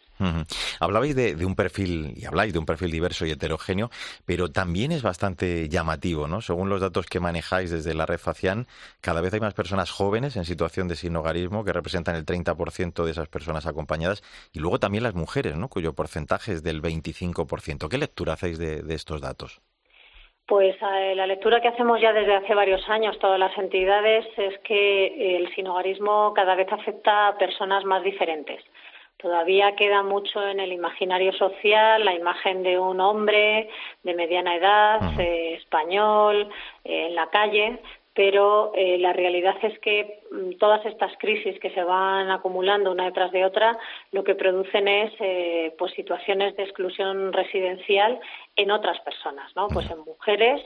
Hablabais 0.80 1.16
de, 1.16 1.46
un 1.46 1.56
perfil, 1.56 2.14
y 2.16 2.26
habláis 2.26 2.54
de 2.54 2.60
un 2.60 2.66
perfil 2.66 2.92
diverso 2.92 3.26
y 3.26 3.32
heterogéneo, 3.32 3.90
pero 4.26 4.52
también 4.52 4.92
es 4.92 5.02
bastante 5.02 5.68
llamativo, 5.70 6.28
¿no? 6.28 6.42
Según 6.42 6.70
los 6.70 6.82
datos 6.82 7.06
que 7.06 7.20
manejáis 7.20 7.72
desde 7.72 7.94
la 7.94 8.06
red 8.06 8.18
Facián, 8.18 8.68
cada 9.02 9.22
vez 9.22 9.34
hay 9.34 9.40
más 9.40 9.54
personas 9.54 9.92
jóvenes 9.92 10.36
en 10.36 10.46
situación 10.46 10.88
de 10.88 10.96
sinogarismo, 10.96 11.64
que 11.64 11.74
representan 11.74 12.16
el 12.16 12.26
30% 12.26 13.04
de 13.04 13.12
esas 13.12 13.28
personas 13.28 13.66
acompañadas, 13.66 14.24
y 14.54 14.60
luego 14.60 14.80
también 14.80 15.04
las 15.04 15.16
mujeres, 15.16 15.56
¿no? 15.56 15.68
Cuyo 15.68 15.94
porcentaje 15.94 16.54
es 16.54 16.64
del 16.64 16.82
25%. 16.82 17.90
¿Qué 17.90 17.98
lectura 17.98 18.34
hacéis 18.34 18.58
de 18.58 18.84
estos 18.94 19.22
datos? 19.22 19.62
Pues 20.48 20.76
eh, 20.80 21.16
la 21.16 21.26
lectura 21.26 21.60
que 21.60 21.70
hacemos 21.70 22.00
ya 22.00 22.14
desde 22.14 22.36
hace 22.36 22.54
varios 22.54 22.88
años 22.88 23.18
todas 23.18 23.40
las 23.40 23.58
entidades 23.58 24.26
es 24.38 24.60
que 24.60 25.38
el 25.38 25.54
sinogarismo 25.56 26.34
cada 26.36 26.54
vez 26.54 26.72
afecta 26.72 27.28
a 27.28 27.38
personas 27.38 27.84
más 27.84 28.04
diferentes. 28.04 28.64
Todavía 29.18 29.76
queda 29.76 30.04
mucho 30.04 30.46
en 30.46 30.60
el 30.60 30.72
imaginario 30.72 31.34
social 31.34 32.06
la 32.06 32.14
imagen 32.14 32.62
de 32.62 32.78
un 32.78 33.00
hombre 33.00 33.70
de 34.04 34.14
mediana 34.14 34.56
edad, 34.56 35.20
eh, 35.20 35.56
español, 35.56 36.50
eh, 36.84 37.08
en 37.08 37.16
la 37.16 37.28
calle, 37.32 37.80
pero 38.16 38.72
eh, 38.74 38.98
la 38.98 39.12
realidad 39.12 39.56
es 39.62 39.78
que 39.80 40.22
mm, 40.32 40.58
todas 40.58 40.84
estas 40.86 41.12
crisis 41.18 41.60
que 41.60 41.70
se 41.72 41.84
van 41.84 42.32
acumulando 42.32 42.92
una 42.92 43.06
detrás 43.06 43.32
de 43.32 43.46
otra 43.46 43.78
lo 44.12 44.24
que 44.24 44.36
producen 44.36 44.88
es 44.88 45.12
eh, 45.20 45.76
pues 45.78 45.92
situaciones 45.94 46.56
de 46.56 46.64
exclusión 46.64 47.34
residencial 47.34 48.20
en 48.56 48.72
otras 48.72 49.00
personas, 49.02 49.54
¿no? 49.56 49.68
Pues 49.68 49.92
en 49.92 50.00
mujeres, 50.00 50.62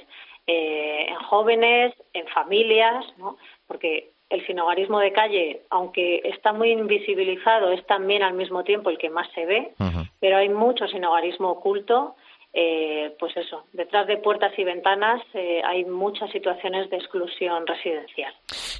eh, 0.46 1.08
en 1.10 1.16
jóvenes, 1.16 1.94
en 2.14 2.28
familias, 2.28 3.04
¿no? 3.18 3.38
Porque 3.68 4.12
el 4.30 4.46
sinogarismo 4.46 5.00
de 5.00 5.12
calle, 5.12 5.62
aunque 5.72 6.22
está 6.26 6.54
muy 6.54 6.70
invisibilizado, 6.70 7.72
es 7.72 7.84
también 7.88 8.22
al 8.22 8.36
mismo 8.36 8.64
tiempo 8.64 8.92
el 8.92 9.00
que 9.00 9.10
más 9.10 9.28
se 9.34 9.48
ve, 9.48 9.74
pero 10.20 10.38
hay 10.38 10.50
mucho 10.50 10.88
sinogarismo 10.88 11.50
oculto 11.50 12.16
eh, 12.52 13.16
pues 13.20 13.38
eso, 13.38 13.66
detrás 13.74 14.08
de 14.08 14.18
puertas 14.18 14.52
y 14.58 14.64
ventanas 14.64 15.22
eh, 15.36 15.62
hay 15.64 15.86
muchas 15.86 16.32
situaciones 16.32 16.90
de 16.90 16.98
exclusión 16.98 17.68
residencial. 17.68 18.34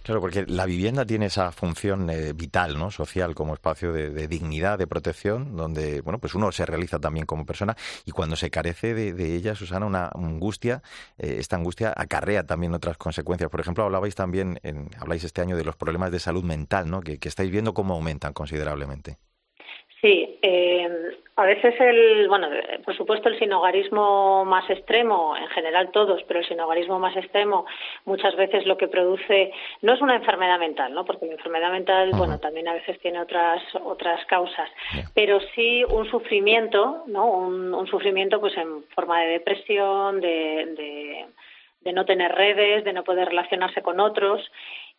Claro, 0.04 0.22
porque 0.22 0.46
la 0.48 0.66
vivienda 0.66 1.06
tiene 1.06 1.28
esa 1.28 1.52
función 1.52 2.10
eh, 2.10 2.34
vital, 2.34 2.80
¿no? 2.80 2.90
Social, 2.90 3.36
como 3.36 3.54
espacio 3.54 3.94
de, 3.94 4.28
dignidad, 4.28 4.80
de 4.80 4.88
protección, 4.88 5.56
donde, 5.56 6.02
bueno, 6.02 6.18
pues 6.18 6.34
uno 6.34 6.52
se 6.52 6.66
realiza 6.66 7.00
también 7.00 7.28
como 7.28 7.46
persona 7.46 7.76
y 8.08 8.12
cuando 8.12 8.36
se 8.36 8.50
carece 8.50 8.96
de, 8.96 9.36
ella, 9.36 9.54
Susana, 9.54 9.86
una 9.86 10.10
angustia, 10.16 10.82
esta 11.18 11.56
angustia 11.56 11.94
acarrea 11.96 12.44
también 12.46 12.74
otras 12.74 12.98
consecuencias. 12.98 13.52
Por 13.52 13.60
ejemplo, 13.60 13.84
hablabais 13.84 14.16
también, 14.16 14.60
en, 14.64 14.90
habláis 15.00 15.24
este 15.24 15.42
año 15.42 15.56
de 15.56 15.64
los 15.64 15.76
problemas 15.76 16.12
de 16.12 16.20
salud 16.20 16.44
mental, 16.44 16.90
¿no? 16.90 17.02
Que, 17.02 17.20
que 17.20 17.30
estáis 17.30 17.52
viendo 17.52 17.76
cómo 17.76 17.94
aumentan 17.94 18.34
considerablemente. 18.34 19.18
Sí, 20.02 20.40
eh, 20.42 21.09
a 21.40 21.46
veces 21.46 21.74
el, 21.80 22.28
bueno, 22.28 22.50
por 22.84 22.98
supuesto 22.98 23.30
el 23.30 23.40
sinogarismo 23.40 24.44
más 24.44 24.70
extremo, 24.70 25.38
en 25.38 25.48
general 25.48 25.90
todos, 25.92 26.22
pero 26.28 26.42
el 26.42 26.46
sinogarismo 26.46 27.00
más 27.00 27.16
extremo 27.16 27.66
muchas 28.04 28.36
veces 28.36 28.66
lo 28.66 28.76
que 28.76 28.90
produce 28.90 29.54
no 29.82 29.94
es 29.94 30.02
una 30.02 30.16
enfermedad 30.16 30.60
mental, 30.60 30.94
¿no? 30.94 31.06
Porque 31.06 31.28
la 31.28 31.34
enfermedad 31.34 31.72
mental, 31.72 32.12
bueno, 32.14 32.40
también 32.40 32.68
a 32.68 32.74
veces 32.74 33.00
tiene 33.00 33.22
otras 33.22 33.64
otras 33.86 34.26
causas, 34.26 34.70
pero 35.16 35.40
sí 35.56 35.86
un 35.86 36.10
sufrimiento, 36.12 37.04
¿no? 37.08 37.28
Un, 37.28 37.74
un, 37.74 37.88
sufrimiento 37.88 38.42
pues 38.42 38.58
en 38.58 38.84
forma 38.94 39.22
de 39.22 39.28
depresión, 39.30 40.20
de, 40.20 40.66
de 40.76 41.26
de 41.82 41.94
no 41.94 42.06
tener 42.06 42.32
redes, 42.34 42.84
de 42.84 42.94
no 42.94 43.04
poder 43.04 43.30
relacionarse 43.30 43.82
con 43.82 44.00
otros 44.00 44.42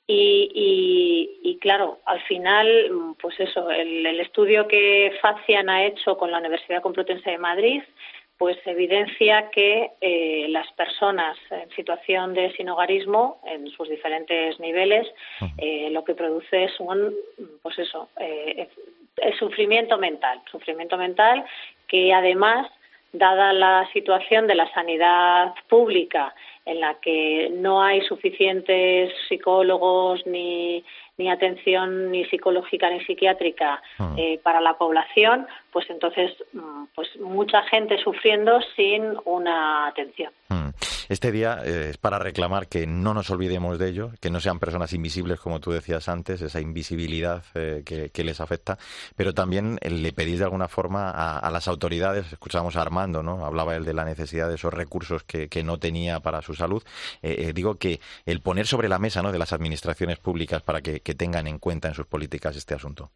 y, 0.06 1.58
claro, 1.60 2.00
al 2.04 2.20
final, 2.22 3.14
pues 3.20 3.38
eso, 3.38 3.70
el, 3.70 4.18
estudio 4.20 4.66
que 4.66 5.12
Facian 5.20 5.68
ha 5.70 5.84
hecho 5.84 6.16
con 6.16 6.30
la 6.30 6.38
Universidad 6.38 6.82
Complutense 6.82 7.30
de 7.30 7.38
Madrid, 7.38 7.82
pues 8.40 8.56
evidencia 8.64 9.50
que 9.50 9.90
eh, 10.00 10.46
las 10.48 10.66
personas 10.72 11.36
en 11.50 11.68
situación 11.70 12.32
de 12.32 12.50
sinogarismo, 12.52 13.38
en 13.44 13.68
sus 13.68 13.88
diferentes 13.88 14.58
niveles, 14.58 15.06
eh, 15.58 15.90
lo 15.90 16.04
que 16.04 16.14
produce 16.14 16.64
es 16.64 16.80
un, 16.80 17.14
pues 17.62 17.78
eso, 17.78 18.08
eh, 18.18 18.66
el 19.18 19.38
sufrimiento 19.38 19.98
mental, 19.98 20.40
sufrimiento 20.50 20.96
mental 20.96 21.44
que 21.86 22.14
además, 22.14 22.66
dada 23.12 23.52
la 23.52 23.86
situación 23.92 24.46
de 24.46 24.54
la 24.54 24.72
sanidad 24.72 25.52
pública 25.68 26.34
en 26.66 26.80
la 26.80 26.94
que 27.00 27.50
no 27.52 27.82
hay 27.82 28.00
suficientes 28.02 29.12
psicólogos 29.28 30.26
ni, 30.26 30.84
ni 31.18 31.30
atención 31.30 32.10
ni 32.10 32.24
psicológica 32.26 32.90
ni 32.90 33.00
psiquiátrica 33.04 33.82
ah. 33.98 34.14
eh, 34.16 34.38
para 34.42 34.60
la 34.60 34.74
población, 34.74 35.46
pues 35.72 35.88
entonces 35.90 36.32
mm, 36.52 36.84
pues 36.94 37.08
mucha 37.20 37.62
gente 37.64 37.98
sufriendo 37.98 38.60
sin 38.76 39.14
una 39.24 39.86
atención. 39.86 40.32
Hmm. 40.48 40.70
Este 41.10 41.32
día 41.32 41.60
eh, 41.64 41.88
es 41.90 41.96
para 41.96 42.20
reclamar 42.20 42.68
que 42.68 42.86
no 42.86 43.14
nos 43.14 43.30
olvidemos 43.30 43.80
de 43.80 43.88
ello, 43.88 44.12
que 44.20 44.30
no 44.30 44.38
sean 44.38 44.60
personas 44.60 44.92
invisibles, 44.92 45.40
como 45.40 45.58
tú 45.58 45.72
decías 45.72 46.08
antes, 46.08 46.40
esa 46.40 46.60
invisibilidad 46.60 47.42
eh, 47.54 47.82
que, 47.84 48.22
les 48.22 48.40
afecta, 48.40 48.78
pero 49.16 49.34
también 49.34 49.80
eh, 49.80 49.90
le 49.90 50.12
pedís 50.12 50.38
de 50.38 50.44
alguna 50.44 50.68
forma 50.68 51.10
a, 51.10 51.50
las 51.50 51.66
autoridades, 51.66 52.32
escuchábamos 52.32 52.76
a 52.76 52.82
Armando, 52.82 53.24
¿no? 53.24 53.44
hablaba 53.44 53.74
él 53.74 53.84
de 53.84 53.92
la 53.92 54.04
necesidad 54.04 54.48
de 54.48 54.54
esos 54.54 54.72
recursos 54.72 55.24
que, 55.24 55.48
no 55.64 55.78
tenía 55.78 56.20
para 56.20 56.42
su 56.42 56.54
salud, 56.54 56.84
digo 57.54 57.74
que 57.74 58.00
el 58.24 58.40
poner 58.40 58.68
sobre 58.68 58.88
la 58.88 59.00
mesa 59.00 59.20
¿no? 59.20 59.32
de 59.32 59.38
las 59.40 59.52
administraciones 59.52 60.18
públicas 60.18 60.62
para 60.62 60.80
que 60.80 61.00
tengan 61.00 61.48
en 61.48 61.58
cuenta 61.58 61.88
en 61.88 61.94
sus 61.94 62.06
políticas 62.06 62.54
este 62.54 62.74
asunto. 62.74 63.10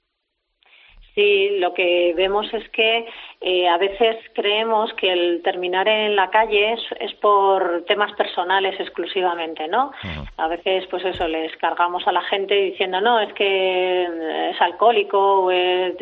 Sí, 1.15 1.59
lo 1.61 1.73
que 1.75 2.13
vemos 2.17 2.53
es 2.53 2.69
que 2.71 3.07
eh, 3.41 3.69
a 3.69 3.79
veces 3.79 4.17
creemos 4.35 4.93
que 4.95 5.13
el 5.13 5.43
terminar 5.43 5.87
en 5.87 6.17
la 6.17 6.29
calle 6.29 6.73
es, 6.73 7.15
por 7.21 7.85
temas 7.87 8.13
personales 8.15 8.79
exclusivamente, 8.81 9.69
¿no? 9.69 9.93
A 10.37 10.49
veces, 10.49 10.87
pues 10.91 11.05
eso, 11.05 11.29
les 11.29 11.57
cargamos 11.59 12.05
a 12.09 12.13
la 12.13 12.23
gente 12.23 12.55
diciendo, 12.55 13.01
no, 13.01 13.21
es 13.21 13.33
que 13.35 14.51
es 14.51 14.61
alcohólico 14.61 15.45
o 15.45 15.51
es 15.53 15.95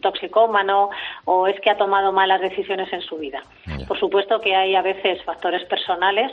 toxicómano 0.00 0.90
o 1.26 1.46
es 1.46 1.60
que 1.60 1.70
ha 1.70 1.76
tomado 1.76 2.10
malas 2.10 2.40
decisiones 2.40 2.92
en 2.92 3.02
su 3.02 3.18
vida. 3.18 3.42
Por 3.86 4.00
supuesto 4.00 4.40
que 4.40 4.56
hay 4.56 4.74
a 4.74 4.82
veces 4.82 5.22
factores 5.22 5.64
personales, 5.66 6.32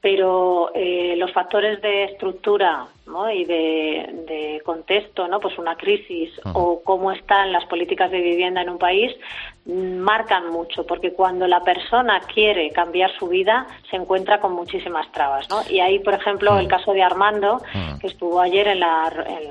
pero 0.00 0.70
eh, 0.74 1.14
los 1.16 1.32
factores 1.32 1.82
de 1.82 2.04
estructura 2.04 2.86
y 3.34 3.44
de, 3.44 4.62
contexto, 4.64 5.26
¿no? 5.28 5.40
pues 5.40 5.58
una 5.58 5.76
crisis 5.76 6.30
o 6.52 6.82
cómo 6.84 7.10
están 7.10 7.52
las 7.52 7.64
políticas 7.64 8.10
de 8.10 8.20
vivienda 8.20 8.60
en 8.60 8.68
un 8.68 8.78
país, 8.78 9.12
marcan 9.68 10.50
mucho, 10.50 10.86
porque 10.86 11.12
cuando 11.12 11.46
la 11.46 11.60
persona 11.60 12.20
quiere 12.20 12.70
cambiar 12.70 13.10
su 13.18 13.28
vida, 13.28 13.66
se 13.90 13.96
encuentra 13.96 14.40
con 14.40 14.52
muchísimas 14.52 15.10
trabas. 15.12 15.48
¿no? 15.50 15.60
Y 15.68 15.80
ahí, 15.80 15.98
por 15.98 16.14
ejemplo, 16.14 16.58
el 16.58 16.66
mm. 16.66 16.70
caso 16.70 16.92
de 16.92 17.02
Armando, 17.02 17.60
mm. 17.74 17.98
que 17.98 18.06
estuvo 18.06 18.40
ayer 18.40 18.66
en, 18.68 18.82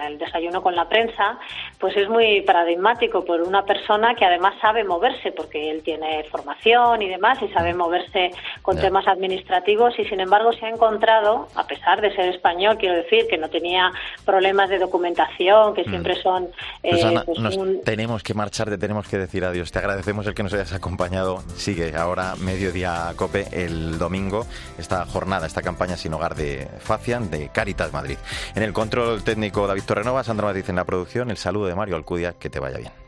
el 0.01 0.17
desayuno 0.17 0.63
con 0.63 0.75
la 0.75 0.89
prensa, 0.89 1.38
pues 1.80 1.95
es 1.95 2.10
muy 2.10 2.41
paradigmático 2.41 3.23
por 3.23 3.41
una 3.41 3.63
persona 3.63 4.15
que 4.15 4.25
además 4.25 4.56
sabe 4.60 4.84
moverse, 4.84 5.32
porque 5.32 5.69
él 5.69 5.84
tiene 5.84 6.23
formación 6.32 7.03
y 7.03 7.10
demás, 7.10 7.39
y 7.43 7.47
sabe 7.49 7.75
moverse 7.75 8.32
con 8.63 8.77
temas 8.80 9.08
administrativos, 9.08 9.99
y 9.99 10.06
sin 10.06 10.19
embargo 10.19 10.51
se 10.53 10.65
ha 10.65 10.69
encontrado, 10.69 11.47
a 11.56 11.67
pesar 11.67 12.01
de 12.01 12.13
ser 12.15 12.30
español, 12.30 12.77
quiero 12.80 12.95
decir, 12.95 13.27
que 13.30 13.38
no 13.38 13.49
tenía 13.49 13.91
problemas 14.25 14.69
de 14.69 14.80
documentación, 14.80 15.75
que 15.75 15.84
mm. 15.84 15.89
siempre 15.89 16.15
son... 16.15 16.47
Eh, 16.82 17.19
pues 17.23 17.39
nos 17.39 17.58
tenemos 17.84 18.23
que 18.23 18.34
marchar, 18.34 18.69
te 18.69 18.80
tenemos 18.80 19.08
que 19.08 19.17
decir 19.19 19.45
adiós. 19.45 19.71
Te 19.71 19.77
agradezco 19.77 20.07
el 20.08 20.34
que 20.34 20.43
nos 20.43 20.54
hayas 20.54 20.72
acompañado. 20.72 21.43
Sigue 21.58 21.96
ahora 21.96 22.36
mediodía 22.38 23.13
COPE 23.15 23.50
el 23.52 23.98
domingo 23.98 24.48
esta 24.78 25.06
jornada, 25.06 25.46
esta 25.46 25.62
campaña 25.62 25.98
sin 25.98 26.13
hogar 26.13 26.36
de 26.36 26.67
Facian 26.80 27.30
de 27.30 27.50
Caritas 27.50 27.91
Madrid. 27.91 28.17
En 28.56 28.63
el 28.63 28.72
control 28.72 29.24
técnico 29.24 29.67
David 29.67 29.84
Torrenova, 29.84 30.24
Sandra 30.24 30.48
Madrid 30.48 30.65
en 30.70 30.78
la 30.78 30.86
producción, 30.86 31.30
el 31.30 31.38
saludo 31.38 31.67
de 31.67 31.76
Mario 31.76 31.98
Alcudia, 31.98 32.34
que 32.34 32.50
te 32.50 32.60
vaya 32.60 32.78
bien. 32.78 33.07